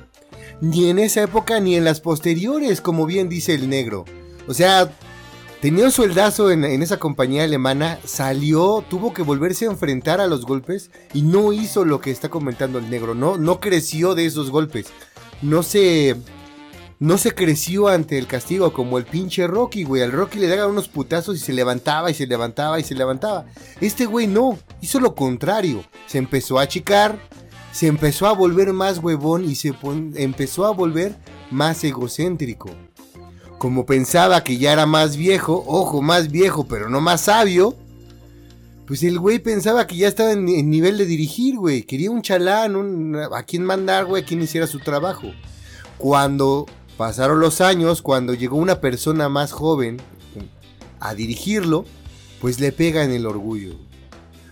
Ni 0.61 0.89
en 0.89 0.99
esa 0.99 1.23
época 1.23 1.59
ni 1.59 1.75
en 1.75 1.83
las 1.83 1.99
posteriores, 1.99 2.79
como 2.79 3.05
bien 3.05 3.27
dice 3.27 3.53
el 3.53 3.69
negro. 3.69 4.05
O 4.47 4.53
sea, 4.53 4.91
tenía 5.61 5.85
un 5.85 5.91
sueldazo 5.91 6.51
en, 6.51 6.63
esa 6.63 6.97
compañía 6.97 7.43
alemana, 7.43 7.99
salió, 8.05 8.83
tuvo 8.89 9.13
que 9.13 9.23
volverse 9.23 9.65
a 9.65 9.71
enfrentar 9.71 10.21
a 10.21 10.27
los 10.27 10.45
golpes 10.45 10.91
y 11.13 11.21
no 11.23 11.53
hizo 11.53 11.85
lo 11.85 11.99
que 11.99 12.11
está 12.11 12.29
comentando 12.29 12.79
el 12.79 12.89
negro. 12.89 13.15
No, 13.15 13.37
no 13.37 13.59
creció 13.59 14.15
de 14.15 14.25
esos 14.25 14.51
golpes. 14.51 14.87
No 15.41 15.63
se 15.63 16.15
no 16.99 17.17
se 17.17 17.33
creció 17.33 17.87
ante 17.87 18.17
el 18.17 18.27
castigo 18.27 18.73
como 18.73 18.97
el 18.97 19.05
pinche 19.05 19.47
Rocky, 19.47 19.83
güey. 19.83 20.01
Al 20.01 20.11
Rocky 20.11 20.39
le 20.39 20.47
daban 20.47 20.71
unos 20.71 20.87
putazos 20.87 21.35
y 21.35 21.39
se 21.39 21.53
levantaba 21.53 22.11
y 22.11 22.13
se 22.13 22.27
levantaba 22.27 22.79
y 22.79 22.83
se 22.83 22.95
levantaba. 22.95 23.45
Este 23.81 24.05
güey 24.05 24.27
no, 24.27 24.57
hizo 24.81 24.99
lo 24.99 25.15
contrario. 25.15 25.83
Se 26.07 26.17
empezó 26.17 26.59
a 26.59 26.63
achicar, 26.63 27.19
se 27.71 27.87
empezó 27.87 28.27
a 28.27 28.33
volver 28.33 28.71
más 28.73 28.99
huevón 28.99 29.45
y 29.45 29.55
se 29.55 29.73
empezó 30.15 30.65
a 30.65 30.71
volver 30.71 31.15
más 31.51 31.83
egocéntrico. 31.83 32.69
Como 33.57 33.85
pensaba 33.85 34.43
que 34.43 34.57
ya 34.57 34.73
era 34.73 34.85
más 34.85 35.15
viejo, 35.15 35.63
ojo, 35.67 36.01
más 36.01 36.29
viejo, 36.29 36.65
pero 36.67 36.89
no 36.89 36.99
más 37.01 37.21
sabio, 37.21 37.75
pues 38.85 39.01
el 39.03 39.17
güey 39.17 39.39
pensaba 39.39 39.87
que 39.87 39.95
ya 39.95 40.07
estaba 40.07 40.33
en, 40.33 40.45
nivel 40.69 40.97
de 40.97 41.05
dirigir, 41.05 41.57
güey. 41.57 41.83
Quería 41.83 42.11
un 42.11 42.21
chalán, 42.21 43.15
a 43.33 43.43
quien 43.43 43.63
mandar, 43.63 44.05
güey, 44.05 44.23
a 44.23 44.25
quien 44.25 44.41
hiciera 44.41 44.67
su 44.67 44.79
trabajo. 44.79 45.31
Cuando 45.97 46.65
Pasaron 46.97 47.39
los 47.39 47.61
años, 47.61 48.01
cuando 48.01 48.33
llegó 48.33 48.57
una 48.57 48.79
persona 48.79 49.29
más 49.29 49.51
joven 49.51 49.97
a 50.99 51.15
dirigirlo, 51.15 51.85
pues 52.39 52.59
le 52.59 52.71
pega 52.71 53.03
en 53.03 53.11
el 53.11 53.25
orgullo. 53.25 53.75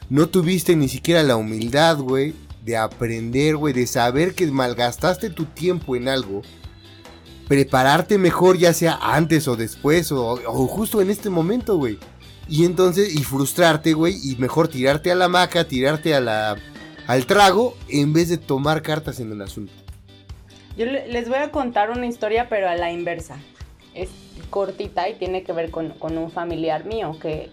No 0.09 0.27
tuviste 0.27 0.75
ni 0.75 0.89
siquiera 0.89 1.23
la 1.23 1.37
humildad, 1.37 1.97
güey, 1.97 2.33
de 2.65 2.77
aprender, 2.77 3.55
güey, 3.55 3.73
de 3.73 3.87
saber 3.87 4.33
que 4.33 4.45
malgastaste 4.47 5.29
tu 5.29 5.45
tiempo 5.45 5.95
en 5.95 6.07
algo. 6.07 6.41
Prepararte 7.47 8.17
mejor, 8.17 8.57
ya 8.57 8.73
sea 8.73 8.99
antes 9.01 9.47
o 9.47 9.55
después, 9.55 10.11
o, 10.11 10.37
justo 10.67 11.01
en 11.01 11.09
este 11.09 11.29
momento, 11.29 11.77
güey. 11.77 11.97
Y 12.47 12.65
entonces, 12.65 13.15
y 13.15 13.23
frustrarte, 13.23 13.93
güey, 13.93 14.17
y 14.23 14.35
mejor 14.37 14.67
tirarte 14.67 15.11
a 15.11 15.15
la 15.15 15.29
maca, 15.29 15.65
tirarte 15.65 16.15
a 16.15 16.21
la, 16.21 16.57
al 17.07 17.25
trago, 17.25 17.77
en 17.87 18.13
vez 18.13 18.29
de 18.29 18.37
tomar 18.37 18.81
cartas 18.81 19.19
en 19.19 19.31
el 19.31 19.41
asunto. 19.41 19.80
Yo 20.77 20.85
les 20.85 21.27
voy 21.27 21.37
a 21.37 21.51
contar 21.51 21.91
una 21.91 22.05
historia, 22.05 22.47
pero 22.49 22.69
a 22.69 22.75
la 22.75 22.91
inversa. 22.91 23.37
Es 23.93 24.09
cortita 24.49 25.09
y 25.09 25.15
tiene 25.15 25.43
que 25.43 25.53
ver 25.53 25.69
con, 25.69 25.93
un 26.01 26.31
familiar 26.31 26.85
mío 26.85 27.17
que, 27.21 27.49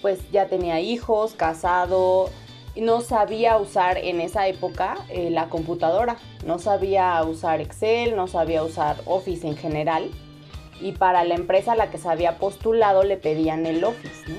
pues 0.00 0.18
ya 0.30 0.46
tenía 0.46 0.80
hijos, 0.80 1.34
casado, 1.34 2.30
y 2.74 2.80
no 2.80 3.02
sabía 3.02 3.58
usar 3.58 3.98
en 3.98 4.20
esa 4.20 4.48
época 4.48 4.96
eh, 5.10 5.30
la 5.30 5.48
computadora. 5.48 6.16
No 6.46 6.58
sabía 6.58 7.22
usar 7.24 7.60
Excel, 7.60 8.16
no 8.16 8.26
sabía 8.26 8.62
usar 8.62 8.96
Office 9.04 9.46
en 9.46 9.56
general. 9.56 10.10
Y 10.80 10.92
para 10.92 11.24
la 11.24 11.34
empresa 11.34 11.72
a 11.72 11.76
la 11.76 11.90
que 11.90 11.98
se 11.98 12.08
había 12.08 12.38
postulado 12.38 13.04
le 13.04 13.16
pedían 13.16 13.66
el 13.66 13.84
Office, 13.84 14.24
¿no? 14.28 14.36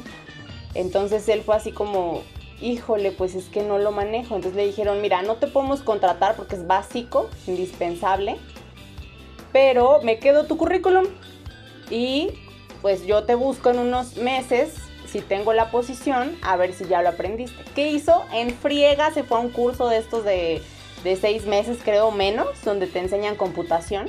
Entonces 0.73 1.29
él 1.29 1.43
fue 1.43 1.55
así 1.55 1.71
como, 1.71 2.23
híjole, 2.63 3.11
pues 3.11 3.35
es 3.35 3.45
que 3.45 3.61
no 3.61 3.77
lo 3.77 3.91
manejo. 3.91 4.35
Entonces 4.35 4.55
le 4.55 4.65
dijeron, 4.65 5.01
mira, 5.01 5.21
no 5.21 5.35
te 5.35 5.47
podemos 5.47 5.81
contratar 5.81 6.35
porque 6.35 6.55
es 6.55 6.65
básico, 6.65 7.29
indispensable, 7.45 8.37
pero 9.51 10.01
me 10.01 10.19
quedo 10.19 10.45
tu 10.45 10.57
currículum 10.57 11.05
y 11.89 12.29
pues 12.81 13.05
yo 13.05 13.23
te 13.23 13.35
busco 13.35 13.69
en 13.69 13.79
unos 13.79 14.17
meses, 14.17 14.75
si 15.05 15.21
tengo 15.21 15.53
la 15.53 15.69
posición, 15.69 16.35
a 16.41 16.55
ver 16.55 16.73
si 16.73 16.85
ya 16.85 17.01
lo 17.01 17.09
aprendiste. 17.09 17.63
¿Qué 17.75 17.89
hizo? 17.89 18.23
En 18.33 18.51
friega 18.51 19.11
se 19.11 19.23
fue 19.23 19.37
a 19.37 19.41
un 19.41 19.49
curso 19.49 19.87
de 19.89 19.97
estos 19.97 20.25
de, 20.25 20.61
de 21.03 21.15
seis 21.15 21.45
meses, 21.45 21.79
creo 21.83 22.11
menos, 22.11 22.47
donde 22.63 22.87
te 22.87 22.99
enseñan 22.99 23.35
computación. 23.35 24.07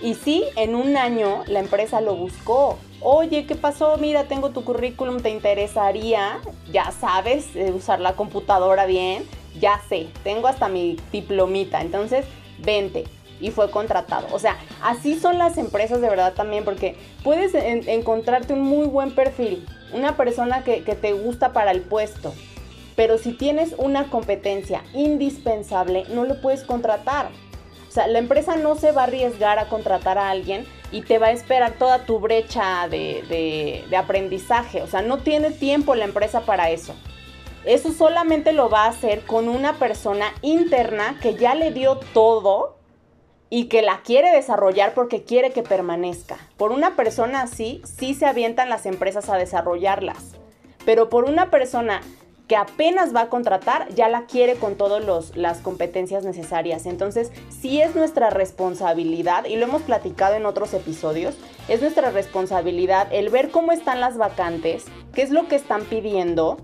Y 0.00 0.14
sí, 0.14 0.44
en 0.56 0.74
un 0.74 0.96
año 0.96 1.44
la 1.46 1.60
empresa 1.60 2.00
lo 2.00 2.14
buscó 2.16 2.78
oye, 3.04 3.46
¿qué 3.46 3.54
pasó? 3.54 3.96
Mira, 3.98 4.24
tengo 4.24 4.50
tu 4.50 4.64
currículum, 4.64 5.20
¿te 5.20 5.30
interesaría? 5.30 6.40
Ya 6.72 6.90
sabes 6.90 7.54
eh, 7.54 7.70
usar 7.70 8.00
la 8.00 8.14
computadora 8.14 8.86
bien, 8.86 9.24
ya 9.60 9.80
sé, 9.88 10.08
tengo 10.24 10.48
hasta 10.48 10.68
mi 10.68 10.96
diplomita, 11.12 11.80
entonces 11.80 12.24
vente. 12.58 13.04
Y 13.40 13.50
fue 13.50 13.70
contratado. 13.70 14.28
O 14.32 14.38
sea, 14.38 14.56
así 14.82 15.18
son 15.18 15.38
las 15.38 15.58
empresas 15.58 16.00
de 16.00 16.08
verdad 16.08 16.32
también, 16.32 16.64
porque 16.64 16.96
puedes 17.22 17.52
encontrarte 17.54 18.54
un 18.54 18.62
muy 18.62 18.86
buen 18.86 19.14
perfil, 19.14 19.66
una 19.92 20.16
persona 20.16 20.64
que 20.64 20.80
te 20.80 21.12
gusta 21.12 21.52
para 21.52 21.72
el 21.72 21.82
puesto, 21.82 22.32
pero 22.96 23.18
si 23.18 23.32
tienes 23.32 23.74
una 23.76 24.08
competencia 24.08 24.82
indispensable, 24.94 26.04
no 26.10 26.24
lo 26.24 26.40
puedes 26.40 26.62
contratar. 26.62 27.28
O 27.88 27.92
sea, 27.94 28.06
la 28.06 28.18
empresa 28.18 28.56
no 28.56 28.74
se 28.74 28.92
va 28.92 29.02
a 29.02 29.04
arriesgar 29.04 29.58
a 29.58 29.68
contratar 29.68 30.18
a 30.18 30.30
alguien 30.30 30.64
y 30.94 31.02
te 31.02 31.18
va 31.18 31.26
a 31.26 31.32
esperar 31.32 31.72
toda 31.72 32.06
tu 32.06 32.20
brecha 32.20 32.86
de, 32.88 33.84
aprendizaje. 33.98 34.80
O 34.80 34.86
sea, 34.86 35.02
no 35.02 35.18
tiene 35.18 35.50
tiempo 35.50 35.96
la 35.96 36.04
empresa 36.04 36.42
para 36.42 36.70
eso. 36.70 36.94
Eso 37.64 37.92
solamente 37.92 38.52
lo 38.52 38.70
va 38.70 38.84
a 38.84 38.90
hacer 38.90 39.22
con 39.22 39.48
una 39.48 39.72
persona 39.72 40.26
interna 40.40 41.18
que 41.20 41.34
ya 41.34 41.56
le 41.56 41.72
dio 41.72 41.96
todo 42.12 42.76
y 43.50 43.64
que 43.64 43.82
la 43.82 44.02
quiere 44.02 44.30
desarrollar 44.30 44.94
porque 44.94 45.24
quiere 45.24 45.50
que 45.50 45.64
permanezca. 45.64 46.38
Por 46.56 46.70
una 46.70 46.94
persona 46.94 47.42
así, 47.42 47.82
sí 47.82 48.14
se 48.14 48.26
avientan 48.26 48.68
las 48.68 48.86
empresas 48.86 49.28
a 49.28 49.36
desarrollarlas. 49.36 50.36
Pero 50.84 51.08
por 51.08 51.24
una 51.24 51.50
persona 51.50 52.02
que 52.48 52.56
apenas 52.56 53.14
va 53.14 53.22
a 53.22 53.28
contratar 53.28 53.88
ya 53.94 54.08
la 54.08 54.26
quiere 54.26 54.56
con 54.56 54.76
todas 54.76 55.34
las 55.34 55.58
competencias 55.58 56.24
necesarias. 56.24 56.86
Entonces, 56.86 57.32
sí 57.48 57.80
es 57.80 57.94
nuestra 57.94 58.30
responsabilidad, 58.30 59.46
y 59.46 59.56
lo 59.56 59.64
hemos 59.64 59.82
platicado 59.82 60.34
en 60.34 60.46
otros 60.46 60.74
episodios, 60.74 61.36
es 61.68 61.80
nuestra 61.80 62.10
responsabilidad 62.10 63.08
el 63.12 63.30
ver 63.30 63.50
cómo 63.50 63.72
están 63.72 64.00
las 64.00 64.18
vacantes, 64.18 64.84
qué 65.14 65.22
es 65.22 65.30
lo 65.30 65.48
que 65.48 65.56
están 65.56 65.84
pidiendo, 65.84 66.58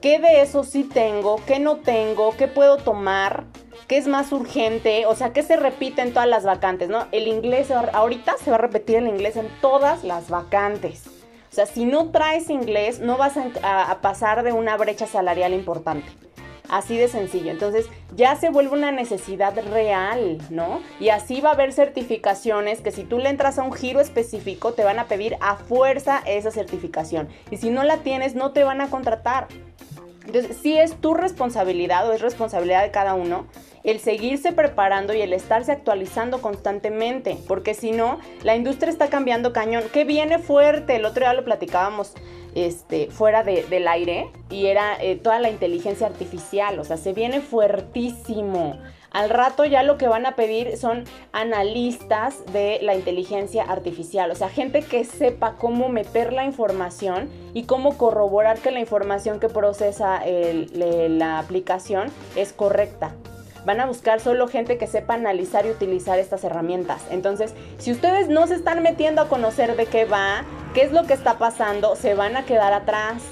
qué 0.00 0.18
de 0.18 0.40
eso 0.40 0.64
sí 0.64 0.84
tengo, 0.84 1.36
qué 1.46 1.58
no 1.58 1.76
tengo, 1.76 2.34
qué 2.36 2.48
puedo 2.48 2.78
tomar, 2.78 3.44
qué 3.86 3.98
es 3.98 4.06
más 4.06 4.32
urgente, 4.32 5.04
o 5.04 5.14
sea, 5.14 5.34
qué 5.34 5.42
se 5.42 5.56
repite 5.56 6.00
en 6.00 6.14
todas 6.14 6.28
las 6.28 6.44
vacantes, 6.44 6.88
¿no? 6.88 7.06
El 7.12 7.28
inglés, 7.28 7.70
ahorita 7.70 8.36
se 8.42 8.50
va 8.50 8.56
a 8.56 8.60
repetir 8.60 8.96
el 8.96 9.08
inglés 9.08 9.36
en 9.36 9.48
todas 9.60 10.02
las 10.04 10.30
vacantes. 10.30 11.19
O 11.50 11.52
sea, 11.52 11.66
si 11.66 11.84
no 11.84 12.10
traes 12.10 12.48
inglés, 12.48 13.00
no 13.00 13.16
vas 13.16 13.34
a, 13.36 13.98
pasar 14.00 14.44
de 14.44 14.52
una 14.52 14.76
brecha 14.76 15.06
salarial 15.06 15.52
importante. 15.52 16.06
Así 16.68 16.96
de 16.96 17.08
sencillo. 17.08 17.50
Entonces 17.50 17.86
ya 18.14 18.36
se 18.36 18.50
vuelve 18.50 18.76
una 18.76 18.92
necesidad 18.92 19.58
real, 19.70 20.38
¿no? 20.50 20.80
Y 21.00 21.08
así 21.08 21.40
va 21.40 21.50
a 21.50 21.54
haber 21.54 21.72
certificaciones 21.72 22.80
que 22.80 22.92
si 22.92 23.02
tú 23.02 23.18
le 23.18 23.28
entras 23.28 23.58
a 23.58 23.64
un 23.64 23.72
giro 23.72 24.00
específico 24.00 24.74
te 24.74 24.84
van 24.84 25.00
a 25.00 25.06
pedir 25.06 25.36
a 25.40 25.56
fuerza 25.56 26.22
esa 26.26 26.52
certificación. 26.52 27.28
Y 27.50 27.56
si 27.56 27.70
no 27.70 27.82
la 27.82 27.98
tienes 27.98 28.36
no 28.36 28.52
te 28.52 28.62
van 28.62 28.80
a 28.80 28.88
contratar. 28.88 29.48
Entonces 30.26 30.56
sí 30.62 30.78
es 30.78 30.94
tu 31.00 31.14
responsabilidad 31.14 32.08
o 32.08 32.12
es 32.12 32.20
responsabilidad 32.20 32.84
de 32.84 32.92
cada 32.92 33.14
uno 33.14 33.46
el 33.84 34.00
seguirse 34.00 34.52
preparando 34.52 35.14
y 35.14 35.22
el 35.22 35.32
estarse 35.32 35.72
actualizando 35.72 36.40
constantemente, 36.40 37.36
porque 37.48 37.74
si 37.74 37.92
no, 37.92 38.18
la 38.42 38.56
industria 38.56 38.90
está 38.90 39.08
cambiando 39.08 39.52
cañón, 39.52 39.84
que 39.92 40.04
viene 40.04 40.38
fuerte, 40.38 40.96
el 40.96 41.04
otro 41.04 41.20
día 41.24 41.34
lo 41.34 41.44
platicábamos 41.44 42.14
este, 42.54 43.08
fuera 43.10 43.42
del 43.44 43.88
aire 43.88 44.28
y 44.50 44.66
era 44.66 45.00
eh, 45.00 45.16
toda 45.16 45.38
la 45.38 45.50
inteligencia 45.50 46.06
artificial, 46.06 46.78
o 46.78 46.84
sea, 46.84 46.96
se 46.96 47.12
viene 47.12 47.40
fuertísimo. 47.40 48.78
Al 49.12 49.28
rato 49.28 49.64
ya 49.64 49.82
lo 49.82 49.98
que 49.98 50.06
van 50.06 50.24
a 50.24 50.36
pedir 50.36 50.76
son 50.76 51.02
analistas 51.32 52.44
de 52.52 52.78
la 52.80 52.94
inteligencia 52.94 53.64
artificial, 53.64 54.30
o 54.30 54.36
sea, 54.36 54.48
gente 54.48 54.82
que 54.82 55.04
sepa 55.04 55.56
cómo 55.56 55.88
meter 55.88 56.32
la 56.32 56.44
información 56.44 57.28
y 57.52 57.64
cómo 57.64 57.98
corroborar 57.98 58.58
que 58.58 58.70
la 58.70 58.78
información 58.78 59.40
que 59.40 59.48
procesa 59.48 60.22
la 60.24 61.40
aplicación 61.40 62.12
es 62.36 62.52
correcta 62.52 63.16
van 63.64 63.80
a 63.80 63.86
buscar 63.86 64.20
solo 64.20 64.48
gente 64.48 64.78
que 64.78 64.86
sepa 64.86 65.14
analizar 65.14 65.66
y 65.66 65.70
utilizar 65.70 66.18
estas 66.18 66.44
herramientas. 66.44 67.02
Entonces, 67.10 67.54
si 67.78 67.92
ustedes 67.92 68.28
no 68.28 68.46
se 68.46 68.54
están 68.54 68.82
metiendo 68.82 69.22
a 69.22 69.28
conocer 69.28 69.76
de 69.76 69.86
qué 69.86 70.04
va, 70.04 70.44
qué 70.74 70.82
es 70.82 70.92
lo 70.92 71.04
que 71.06 71.14
está 71.14 71.38
pasando, 71.38 71.96
se 71.96 72.14
van 72.14 72.36
a 72.36 72.44
quedar 72.44 72.72
atrás. 72.72 73.22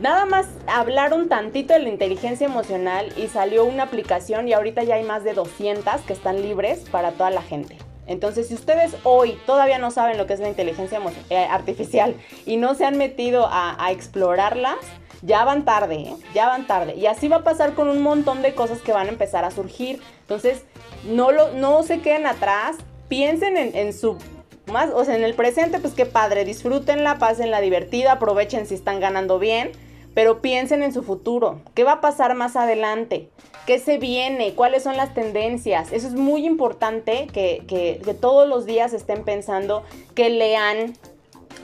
Nada 0.00 0.26
más 0.26 0.46
hablar 0.66 1.14
un 1.14 1.28
tantito 1.28 1.72
de 1.72 1.80
la 1.80 1.88
inteligencia 1.88 2.46
emocional 2.46 3.12
y 3.16 3.28
salió 3.28 3.64
una 3.64 3.84
aplicación 3.84 4.46
y 4.46 4.52
ahorita 4.52 4.84
ya 4.84 4.96
hay 4.96 5.04
más 5.04 5.24
de 5.24 5.32
200 5.32 6.02
que 6.02 6.12
están 6.12 6.42
libres 6.42 6.80
para 6.90 7.12
toda 7.12 7.30
la 7.30 7.42
gente. 7.42 7.78
Entonces, 8.06 8.48
si 8.48 8.54
ustedes 8.54 8.94
hoy 9.02 9.38
todavía 9.46 9.78
no 9.78 9.90
saben 9.90 10.16
lo 10.16 10.26
que 10.26 10.34
es 10.34 10.40
la 10.40 10.48
inteligencia 10.48 11.00
eh, 11.30 11.36
artificial 11.36 12.14
y 12.44 12.56
no 12.56 12.74
se 12.74 12.84
han 12.84 12.98
metido 12.98 13.48
a, 13.50 13.90
explorarlas, 13.90 14.76
ya 15.22 15.44
van 15.44 15.64
tarde, 15.64 15.96
¿eh? 15.96 16.16
ya 16.34 16.46
van 16.46 16.66
tarde. 16.66 16.94
Y 16.94 17.06
así 17.06 17.28
va 17.28 17.36
a 17.36 17.44
pasar 17.44 17.74
con 17.74 17.88
un 17.88 18.02
montón 18.02 18.42
de 18.42 18.54
cosas 18.54 18.80
que 18.80 18.92
van 18.92 19.06
a 19.06 19.10
empezar 19.10 19.44
a 19.44 19.50
surgir. 19.50 20.00
Entonces, 20.20 20.62
no, 21.04 21.32
lo, 21.32 21.52
no 21.52 21.82
se 21.82 22.00
queden 22.00 22.26
atrás, 22.26 22.76
piensen 23.08 23.56
en, 23.56 23.92
su 23.92 24.18
más, 24.66 24.90
o 24.92 25.04
sea, 25.04 25.16
en 25.16 25.24
el 25.24 25.34
presente, 25.34 25.78
pues 25.78 25.94
qué 25.94 26.06
padre, 26.06 26.44
disfrútenla, 26.44 27.18
la 27.46 27.60
divertida, 27.60 28.12
aprovechen 28.12 28.66
si 28.66 28.74
están 28.74 29.00
ganando 29.00 29.38
bien, 29.38 29.72
pero 30.16 30.40
piensen 30.40 30.82
en 30.82 30.94
su 30.94 31.02
futuro, 31.02 31.60
qué 31.74 31.84
va 31.84 31.92
a 31.92 32.00
pasar 32.00 32.34
más 32.34 32.56
adelante, 32.56 33.28
qué 33.66 33.78
se 33.78 33.98
viene, 33.98 34.54
cuáles 34.54 34.82
son 34.82 34.96
las 34.96 35.12
tendencias. 35.12 35.92
Eso 35.92 36.06
es 36.06 36.14
muy 36.14 36.46
importante 36.46 37.26
que, 37.34 37.64
que, 37.68 38.14
todos 38.14 38.48
los 38.48 38.64
días 38.64 38.94
estén 38.94 39.24
pensando, 39.24 39.82
que 40.14 40.30
lean. 40.30 40.94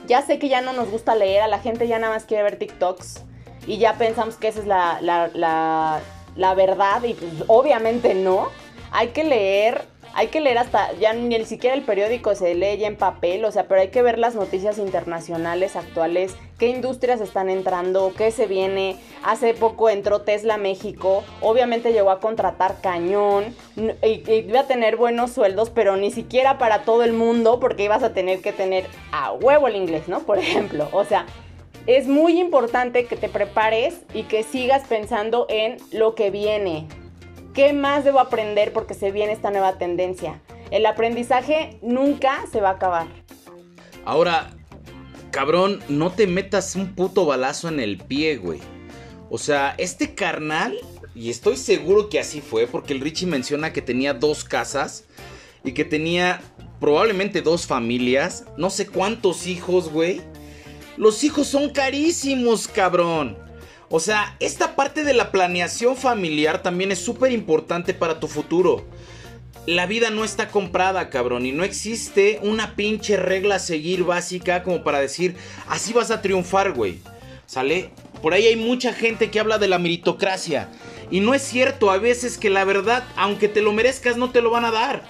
Ya 0.05 0.21
sé 0.21 0.37
que 0.37 0.49
ya 0.49 0.61
no 0.61 0.71
nos 0.71 0.91
gusta 0.91 1.15
leer, 1.15 1.41
a 1.41 1.47
la 1.47 1.57
gente 1.57 1.87
ya 1.87 1.97
nada 1.97 2.13
más 2.13 2.25
quiere 2.25 2.43
ver 2.43 2.59
TikToks 2.59 3.23
y 3.65 3.79
ya 3.79 3.97
pensamos 3.97 4.35
que 4.35 4.49
esa 4.49 4.59
es 4.59 4.67
la, 4.67 4.99
la, 6.35 6.53
verdad 6.53 7.01
y 7.01 7.15
pues 7.15 7.31
obviamente 7.47 8.13
no. 8.13 8.49
Hay 8.91 9.07
que 9.07 9.23
leer, 9.23 9.87
hay 10.15 10.27
que 10.27 10.41
leer 10.41 10.59
hasta, 10.59 10.93
ya 10.93 11.13
ni 11.13 11.43
siquiera 11.45 11.75
el 11.75 11.81
periódico 11.81 12.35
se 12.35 12.53
lee 12.53 12.77
ya 12.77 12.87
en 12.87 12.95
papel, 12.95 13.43
o 13.45 13.51
sea, 13.51 13.67
pero 13.67 13.81
hay 13.81 13.87
que 13.87 14.03
ver 14.03 14.19
las 14.19 14.35
noticias 14.35 14.77
internacionales 14.77 15.75
actuales, 15.75 16.35
qué 16.59 16.67
industrias 16.67 17.19
están 17.19 17.49
entrando, 17.49 18.13
qué 18.15 18.29
se 18.31 18.45
viene. 18.45 18.97
Hace 19.23 19.53
poco 19.55 19.89
entró 19.89 20.21
Tesla 20.21 20.57
México, 20.57 21.23
obviamente 21.41 21.93
llegó 21.93 22.11
a 22.11 22.19
contratar 22.19 22.79
cañón 22.81 23.55
y, 23.75 24.23
iba 24.31 24.61
a 24.61 24.67
tener 24.67 24.97
buenos 24.97 25.31
sueldos, 25.31 25.71
pero 25.71 25.97
ni 25.97 26.11
siquiera 26.11 26.59
para 26.59 26.83
todo 26.83 27.03
el 27.03 27.13
mundo, 27.13 27.59
porque 27.59 27.85
ibas 27.85 28.03
a 28.03 28.13
tener 28.13 28.41
que 28.41 28.53
tener 28.53 28.85
a 29.11 29.31
huevo 29.31 29.67
el 29.67 29.75
inglés, 29.75 30.07
¿no? 30.07 30.19
Por 30.19 30.37
ejemplo, 30.37 30.89
o 30.91 31.05
sea, 31.05 31.25
es 31.87 32.07
muy 32.07 32.39
importante 32.39 33.05
que 33.05 33.15
te 33.15 33.29
prepares 33.29 34.01
y 34.13 34.23
que 34.23 34.43
sigas 34.43 34.87
pensando 34.87 35.47
en 35.49 35.77
lo 35.91 36.13
que 36.13 36.29
viene. 36.29 36.87
¿Qué 37.53 37.71
más 37.71 38.03
debo 38.03 38.19
aprender 38.19 38.73
porque 38.73 38.95
se 38.95 39.11
viene 39.11 39.31
esta 39.31 39.51
nueva 39.51 39.77
tendencia? 39.77 40.41
El 40.71 40.87
aprendizaje 40.87 41.77
nunca 41.83 42.45
se 42.51 42.59
va 42.59 42.69
a 42.69 42.73
acabar. 42.73 43.07
Ahora, 44.05 44.49
cabrón, 45.29 45.79
no 45.87 46.11
te 46.11 46.25
metas 46.25 46.75
un 46.75 46.95
puto 46.95 47.27
balazo 47.27 47.67
en 47.69 47.79
el 47.79 47.99
pie, 47.99 48.37
güey. 48.37 48.59
O 49.29 49.37
sea, 49.37 49.75
este 49.77 50.15
carnal, 50.15 50.75
y 51.13 51.29
estoy 51.29 51.57
seguro 51.57 52.09
que 52.09 52.19
así 52.19 52.41
fue, 52.41 52.65
porque 52.65 52.93
el 52.93 53.01
Richie 53.01 53.27
menciona 53.27 53.71
que 53.71 53.83
tenía 53.83 54.15
dos 54.15 54.43
casas 54.43 55.05
y 55.63 55.73
que 55.73 55.85
tenía 55.85 56.41
probablemente 56.79 57.43
dos 57.43 57.67
familias, 57.67 58.45
no 58.57 58.71
sé 58.71 58.87
cuántos 58.87 59.45
hijos, 59.45 59.91
güey. 59.91 60.21
Los 60.97 61.23
hijos 61.23 61.47
son 61.47 61.69
carísimos, 61.69 62.67
cabrón. 62.67 63.37
O 63.95 63.99
sea, 63.99 64.35
esta 64.39 64.75
parte 64.75 65.03
de 65.03 65.13
la 65.13 65.31
planeación 65.31 65.95
familiar 65.95 66.63
también 66.63 66.91
es 66.91 66.97
súper 66.97 67.31
importante 67.31 67.93
para 67.93 68.19
tu 68.19 68.27
futuro. 68.27 68.87
La 69.67 69.85
vida 69.85 70.09
no 70.09 70.23
está 70.23 70.47
comprada, 70.47 71.11
cabrón, 71.11 71.45
y 71.45 71.51
no 71.51 71.63
existe 71.63 72.39
una 72.41 72.75
pinche 72.75 73.17
regla 73.17 73.57
a 73.57 73.59
seguir 73.59 74.03
básica 74.03 74.63
como 74.63 74.83
para 74.83 74.99
decir, 74.99 75.35
así 75.69 75.93
vas 75.93 76.09
a 76.09 76.23
triunfar, 76.23 76.71
güey. 76.71 77.01
¿Sale? 77.45 77.91
Por 78.23 78.33
ahí 78.33 78.47
hay 78.47 78.55
mucha 78.55 78.93
gente 78.93 79.29
que 79.29 79.39
habla 79.39 79.59
de 79.59 79.67
la 79.67 79.77
meritocracia. 79.77 80.69
Y 81.11 81.19
no 81.19 81.35
es 81.35 81.43
cierto, 81.43 81.91
a 81.91 81.99
veces 81.99 82.39
que 82.39 82.49
la 82.49 82.65
verdad, 82.65 83.03
aunque 83.15 83.47
te 83.47 83.61
lo 83.61 83.73
merezcas, 83.73 84.17
no 84.17 84.31
te 84.31 84.41
lo 84.41 84.49
van 84.49 84.65
a 84.65 84.71
dar. 84.71 85.03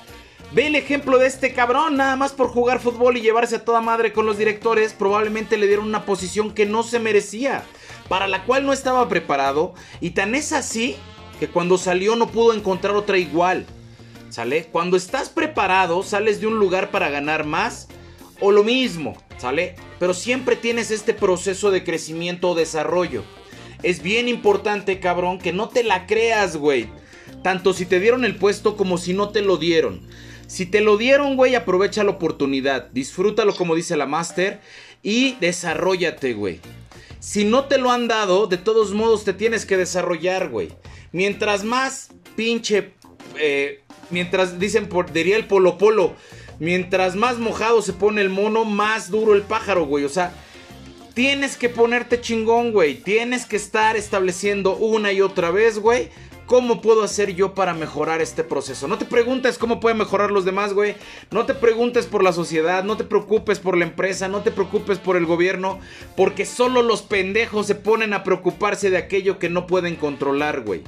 Ve 0.52 0.68
el 0.68 0.76
ejemplo 0.76 1.18
de 1.20 1.28
este 1.28 1.54
cabrón, 1.54 1.96
nada 1.96 2.18
más 2.18 2.34
por 2.34 2.50
jugar 2.50 2.82
fútbol 2.82 3.16
y 3.16 3.22
llevarse 3.22 3.56
a 3.56 3.66
toda 3.66 3.80
madre 3.80 4.12
con 4.12 4.26
los 4.26 4.38
directores, 4.38 4.94
probablemente 4.94 5.58
le 5.58 5.68
dieron 5.68 5.88
una 5.88 6.06
posición 6.06 6.54
que 6.54 6.66
no 6.66 6.84
se 6.84 7.00
merecía, 7.00 7.64
para 8.08 8.28
la 8.28 8.46
cual 8.46 8.66
no 8.66 8.74
estaba 8.74 9.08
preparado, 9.10 9.74
y 10.02 10.12
tan 10.12 10.36
es 10.36 10.52
así 10.52 10.96
que 11.40 11.48
cuando 11.48 11.78
salió 11.78 12.16
no 12.16 12.28
pudo 12.28 12.54
encontrar 12.54 12.96
otra 12.96 13.18
igual. 13.18 13.66
¿Sale? 14.30 14.66
Cuando 14.72 14.98
estás 14.98 15.30
preparado, 15.30 16.02
sales 16.02 16.42
de 16.42 16.48
un 16.48 16.58
lugar 16.58 16.90
para 16.90 17.10
ganar 17.10 17.46
más 17.46 17.88
o 18.40 18.52
lo 18.52 18.64
mismo, 18.64 19.16
¿sale? 19.38 19.76
Pero 20.00 20.16
siempre 20.16 20.56
tienes 20.56 20.90
este 20.90 21.14
proceso 21.14 21.70
de 21.70 21.84
crecimiento 21.84 22.50
o 22.50 22.56
desarrollo. 22.56 23.24
Es 23.84 24.02
bien 24.02 24.28
importante, 24.28 25.00
cabrón, 25.00 25.38
que 25.38 25.54
no 25.54 25.70
te 25.70 25.84
la 25.84 26.08
creas, 26.08 26.58
güey. 26.58 26.90
Tanto 27.44 27.74
si 27.74 27.86
te 27.86 28.00
dieron 28.00 28.26
el 28.26 28.36
puesto 28.36 28.76
como 28.76 28.98
si 28.98 29.14
no 29.14 29.30
te 29.30 29.42
lo 29.42 29.58
dieron. 29.58 30.02
Si 30.48 30.66
te 30.66 30.82
lo 30.82 30.98
dieron, 30.98 31.36
güey, 31.36 31.56
aprovecha 31.56 32.04
la 32.04 32.12
oportunidad. 32.12 32.90
Disfrútalo 32.92 33.56
como 33.56 33.76
dice 33.76 33.98
la 33.98 34.06
Master 34.06 34.62
y 35.04 35.36
desarrollate, 35.36 36.34
güey. 36.34 36.60
Si 37.24 37.46
no 37.46 37.68
te 37.68 37.78
lo 37.78 37.90
han 37.90 38.10
dado, 38.10 38.48
de 38.48 38.58
todos 38.58 38.92
modos 38.92 39.24
te 39.24 39.32
tienes 39.32 39.66
que 39.66 39.78
desarrollar, 39.78 40.50
güey. 40.50 40.74
Mientras 41.14 41.64
más 41.64 42.10
pinche... 42.36 42.96
Eh, 43.40 43.82
mientras 44.10 44.60
dicen, 44.60 44.90
por, 44.90 45.14
diría 45.14 45.38
el 45.38 45.48
polo 45.48 45.78
polo, 45.78 46.16
mientras 46.60 47.16
más 47.16 47.40
mojado 47.40 47.82
se 47.82 47.94
pone 47.94 48.20
el 48.20 48.30
mono, 48.30 48.66
más 48.66 49.10
duro 49.10 49.36
el 49.36 49.42
pájaro, 49.44 49.86
güey. 49.86 50.04
O 50.04 50.10
sea, 50.10 50.34
tienes 51.14 51.56
que 51.56 51.70
ponerte 51.70 52.20
chingón, 52.20 52.74
güey. 52.74 52.96
Tienes 52.96 53.46
que 53.46 53.56
estar 53.56 53.96
estableciendo 53.96 54.76
una 54.76 55.14
y 55.14 55.22
otra 55.22 55.50
vez, 55.50 55.80
güey, 55.80 56.10
¿Cómo 56.46 56.82
puedo 56.82 57.04
hacer 57.04 57.36
yo 57.36 57.54
para 57.54 57.74
mejorar 57.74 58.22
este 58.22 58.44
proceso? 58.44 58.88
No 58.88 58.98
te 58.98 59.06
preguntes 59.06 59.58
cómo 59.58 59.80
pueden 59.80 59.98
mejorar 59.98 60.30
los 60.30 60.44
demás, 60.44 60.74
güey. 60.74 60.96
No 61.32 61.46
te 61.46 61.54
preguntes 61.54 62.06
por 62.06 62.22
la 62.22 62.34
sociedad, 62.34 62.84
no 62.84 62.98
te 62.98 63.06
preocupes 63.06 63.60
por 63.60 63.78
la 63.78 63.86
empresa, 63.86 64.28
no 64.28 64.42
te 64.42 64.52
preocupes 64.52 65.00
por 65.00 65.16
el 65.16 65.26
gobierno, 65.26 65.80
porque 66.18 66.46
solo 66.46 66.82
los 66.82 67.02
pendejos 67.02 67.66
se 67.66 67.76
ponen 67.76 68.14
a 68.14 68.24
preocuparse 68.24 68.90
de 68.90 68.98
aquello 68.98 69.40
que 69.40 69.50
no 69.50 69.68
pueden 69.68 69.96
controlar, 69.96 70.62
güey. 70.62 70.84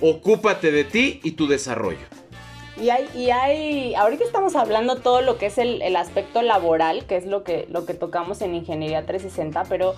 Ocúpate 0.00 0.70
de 0.70 0.84
ti 0.84 1.20
y 1.24 1.32
tu 1.32 1.48
desarrollo. 1.48 2.06
Y 2.80 2.90
hay, 2.90 3.08
y 3.16 3.30
hay, 3.30 3.94
ahorita 3.94 4.24
estamos 4.24 4.54
hablando 4.54 4.96
todo 4.96 5.20
lo 5.22 5.36
que 5.36 5.46
es 5.46 5.58
el, 5.58 5.96
aspecto 5.96 6.42
laboral, 6.42 7.06
que 7.06 7.16
es 7.16 7.26
lo 7.26 7.42
que, 7.42 7.66
lo 7.70 7.86
que 7.86 7.94
tocamos 7.94 8.40
en 8.40 8.54
Ingeniería 8.54 9.04
360, 9.04 9.64
pero 9.64 9.94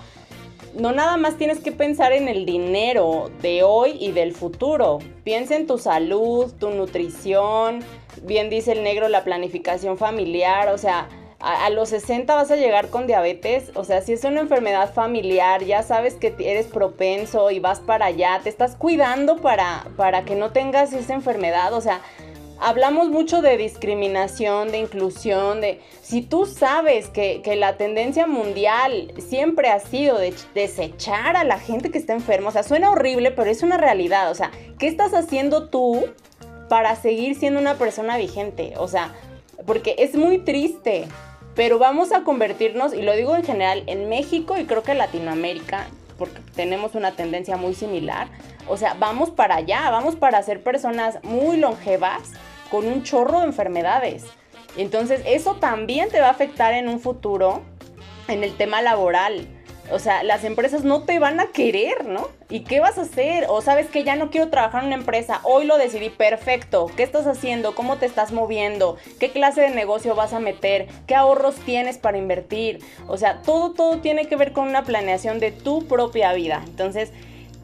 no 0.73 0.91
nada 0.91 1.17
más 1.17 1.37
tienes 1.37 1.59
que 1.59 1.71
pensar 1.71 2.13
en 2.13 2.27
el 2.27 2.45
dinero 2.45 3.29
de 3.41 3.63
hoy 3.63 3.97
y 3.99 4.11
del 4.11 4.33
futuro. 4.33 4.99
Piensa 5.23 5.55
en 5.55 5.67
tu 5.67 5.77
salud, 5.77 6.51
tu 6.59 6.69
nutrición, 6.69 7.79
bien 8.23 8.49
dice 8.49 8.73
el 8.73 8.83
negro, 8.83 9.07
la 9.07 9.23
planificación 9.23 9.97
familiar, 9.97 10.69
o 10.69 10.77
sea, 10.77 11.09
a, 11.41 11.69
los 11.71 11.89
60 11.89 12.33
vas 12.35 12.51
a 12.51 12.55
llegar 12.55 12.89
con 12.89 13.07
diabetes, 13.07 13.71
o 13.75 13.83
sea, 13.83 14.01
si 14.01 14.13
es 14.13 14.23
una 14.23 14.41
enfermedad 14.41 14.93
familiar, 14.93 15.63
ya 15.63 15.81
sabes 15.83 16.13
que 16.13 16.35
eres 16.39 16.67
propenso 16.67 17.49
y 17.51 17.59
vas 17.59 17.79
para 17.79 18.05
allá, 18.05 18.39
te 18.43 18.49
estás 18.49 18.75
cuidando 18.75 19.37
para, 19.37 19.87
para 19.97 20.23
que 20.23 20.35
no 20.35 20.51
tengas 20.51 20.93
esa 20.93 21.13
enfermedad, 21.13 21.73
o 21.73 21.81
sea, 21.81 22.01
hablamos 22.61 23.09
mucho 23.09 23.41
de 23.41 23.57
discriminación, 23.57 24.71
de 24.71 24.77
inclusión, 24.77 25.61
de 25.61 25.81
si 26.01 26.21
tú 26.21 26.45
sabes 26.45 27.09
que, 27.09 27.41
la 27.55 27.75
tendencia 27.75 28.27
mundial 28.27 29.13
siempre 29.17 29.69
ha 29.69 29.79
sido 29.79 30.17
de 30.17 30.33
desechar 30.55 31.35
a 31.35 31.43
la 31.43 31.59
gente 31.59 31.91
que 31.91 31.97
está 31.97 32.13
enferma, 32.13 32.49
o 32.49 32.51
sea, 32.51 32.63
suena 32.63 32.91
horrible, 32.91 33.31
pero 33.31 33.51
es 33.51 33.61
una 33.61 33.77
realidad, 33.77 34.31
o 34.31 34.35
sea, 34.35 34.51
¿qué 34.79 34.87
estás 34.87 35.13
haciendo 35.13 35.69
tú 35.69 36.05
para 36.69 36.95
seguir 36.95 37.35
siendo 37.35 37.59
una 37.59 37.75
persona 37.75 38.15
vigente? 38.17 38.73
O 38.77 38.87
sea, 38.87 39.13
porque 39.65 39.95
es 39.97 40.15
muy 40.15 40.37
triste, 40.37 41.07
pero 41.55 41.77
vamos 41.77 42.11
a 42.11 42.23
convertirnos, 42.23 42.93
y 42.93 43.01
lo 43.01 43.13
digo 43.13 43.35
en 43.35 43.43
general, 43.43 43.83
en 43.87 44.07
México 44.07 44.57
y 44.57 44.65
creo 44.65 44.83
que 44.83 44.93
Latinoamérica, 44.93 45.87
porque 46.17 46.39
tenemos 46.55 46.95
una 46.95 47.11
tendencia 47.13 47.57
muy 47.57 47.73
similar, 47.73 48.27
o 48.67 48.77
sea, 48.77 48.93
vamos 48.93 49.31
para 49.31 49.55
allá, 49.55 49.89
vamos 49.89 50.15
para 50.15 50.41
ser 50.43 50.63
personas 50.63 51.19
muy 51.23 51.57
longevas 51.57 52.31
con 52.71 52.87
un 52.87 53.03
chorro 53.03 53.41
de 53.41 53.45
enfermedades. 53.45 54.25
Entonces, 54.77 55.21
eso 55.25 55.55
también 55.55 56.09
te 56.09 56.21
va 56.21 56.27
a 56.27 56.31
afectar 56.31 56.73
en 56.73 56.87
un 56.87 56.99
futuro 56.99 57.61
en 58.27 58.43
el 58.43 58.55
tema 58.55 58.81
laboral. 58.81 59.47
O 59.91 59.99
sea, 59.99 60.23
las 60.23 60.45
empresas 60.45 60.85
no 60.85 61.03
te 61.03 61.19
van 61.19 61.41
a 61.41 61.47
querer, 61.47 62.05
¿no? 62.05 62.29
¿Y 62.49 62.61
qué 62.61 62.79
vas 62.79 62.97
a 62.97 63.01
hacer? 63.01 63.45
O 63.49 63.61
sabes 63.61 63.87
que 63.87 64.05
ya 64.05 64.15
no 64.15 64.31
quiero 64.31 64.49
trabajar 64.49 64.83
en 64.83 64.87
una 64.87 64.95
empresa, 64.95 65.41
hoy 65.43 65.65
lo 65.65 65.77
decidí, 65.77 66.09
perfecto. 66.09 66.89
¿Qué 66.95 67.03
estás 67.03 67.27
haciendo? 67.27 67.75
¿Cómo 67.75 67.97
te 67.97 68.05
estás 68.05 68.31
moviendo? 68.31 68.95
¿Qué 69.19 69.31
clase 69.31 69.59
de 69.61 69.71
negocio 69.71 70.15
vas 70.15 70.31
a 70.31 70.39
meter? 70.39 70.87
¿Qué 71.07 71.15
ahorros 71.15 71.55
tienes 71.55 71.97
para 71.97 72.17
invertir? 72.17 72.79
O 73.07 73.17
sea, 73.17 73.41
todo, 73.41 73.73
todo 73.73 73.97
tiene 73.97 74.27
que 74.27 74.37
ver 74.37 74.53
con 74.53 74.69
una 74.69 74.83
planeación 74.85 75.39
de 75.39 75.51
tu 75.51 75.85
propia 75.87 76.31
vida. 76.31 76.63
Entonces, 76.65 77.11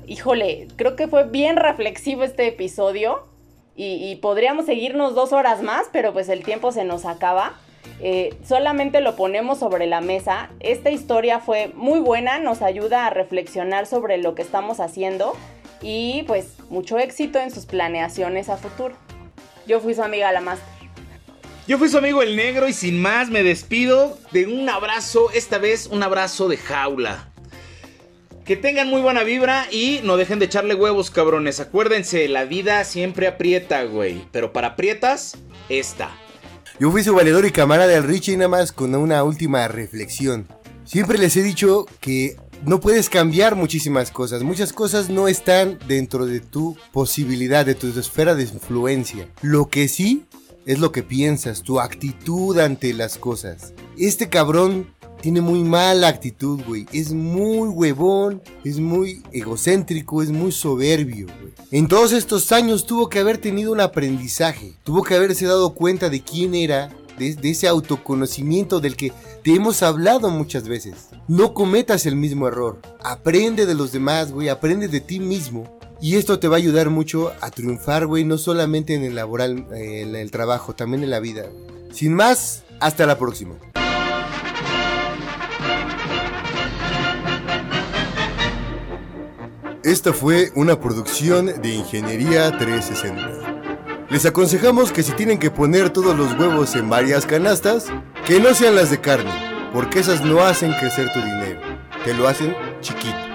híjole, 0.05 0.67
creo 0.75 0.97
que 0.97 1.07
fue 1.07 1.23
bien 1.23 1.55
reflexivo 1.55 2.25
este 2.25 2.47
episodio 2.47 3.25
y, 3.79 4.15
podríamos 4.17 4.65
seguirnos 4.65 5.13
dos 5.13 5.33
horas 5.33 5.61
más, 5.61 5.85
pero 5.93 6.11
pues 6.11 6.29
el 6.29 6.43
tiempo 6.43 6.71
se 6.71 6.83
nos 6.83 7.05
acaba. 7.05 7.53
Eh, 8.01 8.35
solamente 8.43 9.01
lo 9.01 9.15
ponemos 9.15 9.59
sobre 9.59 9.85
la 9.85 10.01
mesa. 10.01 10.49
Esta 10.59 10.89
historia 10.89 11.39
fue 11.39 11.71
muy 11.75 11.99
buena, 11.99 12.39
nos 12.39 12.63
ayuda 12.63 13.05
a 13.05 13.11
reflexionar 13.11 13.85
sobre 13.85 14.17
lo 14.17 14.33
que 14.33 14.41
estamos 14.41 14.79
haciendo 14.79 15.35
y 15.81 16.23
pues 16.23 16.53
mucho 16.69 16.97
éxito 16.97 17.37
en 17.39 17.51
sus 17.51 17.67
planeaciones 17.67 18.49
a 18.49 18.57
futuro. 18.57 18.95
Yo 19.67 19.79
fui 19.79 19.93
su 19.93 20.01
amiga 20.01 20.31
la 20.31 20.41
más. 20.41 20.59
Yo 21.67 21.77
fui 21.77 21.89
su 21.89 21.97
amigo 21.97 22.23
el 22.23 22.35
negro 22.35 22.67
y 22.67 22.73
sin 22.73 22.99
más 22.99 23.29
me 23.29 23.43
despido 23.43 24.17
de 24.31 24.47
un 24.47 24.67
abrazo, 24.69 25.29
esta 25.33 25.57
vez 25.59 25.87
un 25.87 26.01
abrazo 26.01 26.47
de 26.47 26.57
jaula. 26.57 27.29
Que 28.47 28.55
tengan 28.55 28.87
muy 28.87 29.01
buena 29.01 29.23
vibra 29.23 29.67
y 29.73 29.99
no 30.05 30.15
dejen 30.15 30.39
de 30.39 30.45
echarle 30.45 30.73
huevos, 30.73 31.11
cabrones. 31.11 31.59
Acuérdense, 31.59 32.29
la 32.29 32.45
vida 32.45 32.85
siempre 32.85 33.27
aprieta, 33.27 33.83
güey. 33.83 34.25
Pero 34.31 34.53
para 34.53 34.69
aprietas, 34.69 35.35
esta. 35.67 36.17
Yo 36.79 36.89
fui 36.89 37.03
su 37.03 37.13
valedor 37.13 37.45
y 37.45 37.51
camarada 37.51 37.89
del 37.89 38.05
Richie 38.05 38.37
nada 38.37 38.47
más 38.47 38.71
con 38.71 38.95
una 38.95 39.21
última 39.25 39.67
reflexión. 39.67 40.47
Siempre 40.85 41.17
les 41.17 41.35
he 41.35 41.43
dicho 41.43 41.87
que 41.99 42.37
no 42.65 42.79
puedes 42.79 43.09
cambiar 43.09 43.57
muchísimas 43.57 44.11
cosas. 44.11 44.43
Muchas 44.43 44.71
cosas 44.71 45.09
no 45.09 45.27
están 45.27 45.77
dentro 45.85 46.25
de 46.25 46.39
tu 46.39 46.77
posibilidad, 46.93 47.65
de 47.65 47.75
tu 47.75 47.87
esfera 47.99 48.33
de 48.33 48.43
influencia. 48.43 49.27
Lo 49.41 49.67
que 49.67 49.89
sí 49.89 50.23
es 50.65 50.79
lo 50.79 50.93
que 50.93 51.03
piensas, 51.03 51.63
tu 51.63 51.81
actitud 51.81 52.57
ante 52.59 52.93
las 52.93 53.17
cosas. 53.17 53.73
Este 53.97 54.29
cabrón 54.29 54.87
tiene 55.21 55.41
muy 55.41 55.63
mala 55.63 56.07
actitud, 56.07 56.61
güey. 56.65 56.85
Es 56.93 57.11
muy 57.11 57.69
huevón, 57.69 58.41
es 58.63 58.79
muy 58.79 59.23
egocéntrico, 59.31 60.21
es 60.21 60.29
muy 60.29 60.51
soberbio, 60.51 61.27
güey. 61.39 61.53
En 61.71 61.87
todos 61.87 62.13
estos 62.13 62.51
años 62.51 62.85
tuvo 62.85 63.09
que 63.09 63.19
haber 63.19 63.37
tenido 63.37 63.71
un 63.71 63.81
aprendizaje. 63.81 64.73
Tuvo 64.83 65.03
que 65.03 65.15
haberse 65.15 65.45
dado 65.45 65.73
cuenta 65.73 66.09
de 66.09 66.21
quién 66.21 66.55
era, 66.55 66.89
de, 67.17 67.35
ese 67.43 67.67
autoconocimiento 67.67 68.79
del 68.79 68.95
que 68.95 69.11
te 69.43 69.53
hemos 69.53 69.83
hablado 69.83 70.29
muchas 70.29 70.67
veces. 70.67 71.09
No 71.27 71.53
cometas 71.53 72.05
el 72.05 72.15
mismo 72.15 72.47
error. 72.47 72.79
Aprende 73.03 73.65
de 73.65 73.75
los 73.75 73.91
demás, 73.91 74.31
güey. 74.31 74.49
Aprende 74.49 74.87
de 74.87 75.01
ti 75.01 75.19
mismo. 75.19 75.77
Y 75.99 76.15
esto 76.15 76.39
te 76.39 76.47
va 76.47 76.55
a 76.55 76.59
ayudar 76.59 76.91
mucho 76.91 77.33
a 77.41 77.49
triunfar, 77.49 78.05
güey, 78.05 78.23
no 78.23 78.37
solamente 78.37 78.93
en 78.93 79.03
el 79.03 79.15
laboral, 79.15 79.65
eh, 79.73 80.01
en 80.01 80.15
el 80.15 80.29
trabajo, 80.29 80.75
también 80.75 81.03
en 81.03 81.09
la 81.09 81.19
vida. 81.19 81.45
Sin 81.91 82.13
más, 82.13 82.63
hasta 82.79 83.07
la 83.07 83.17
próxima. 83.17 83.55
Esta 89.87 90.11
fue 90.11 90.51
una 90.53 90.81
producción 90.81 91.61
de 91.61 91.69
Ingeniería 91.69 92.51
360. 92.57 94.05
Les 94.09 94.25
aconsejamos 94.25 94.91
que 94.91 95.01
si 95.01 95.13
tienen 95.13 95.39
que 95.39 95.49
poner 95.49 95.91
todos 95.91 96.13
los 96.13 96.37
huevos 96.37 96.75
en 96.75 96.89
varias 96.89 97.25
canastas, 97.25 97.85
que 98.25 98.41
no 98.41 98.53
sean 98.53 98.75
las 98.75 98.91
de 98.91 98.99
carne, 98.99 99.31
porque 99.71 99.99
esas 99.99 100.25
no 100.25 100.41
hacen 100.41 100.73
crecer 100.73 101.09
tu 101.13 101.21
dinero, 101.21 101.61
te 102.03 102.13
lo 102.13 102.27
hacen 102.27 102.53
chiquito. 102.81 103.26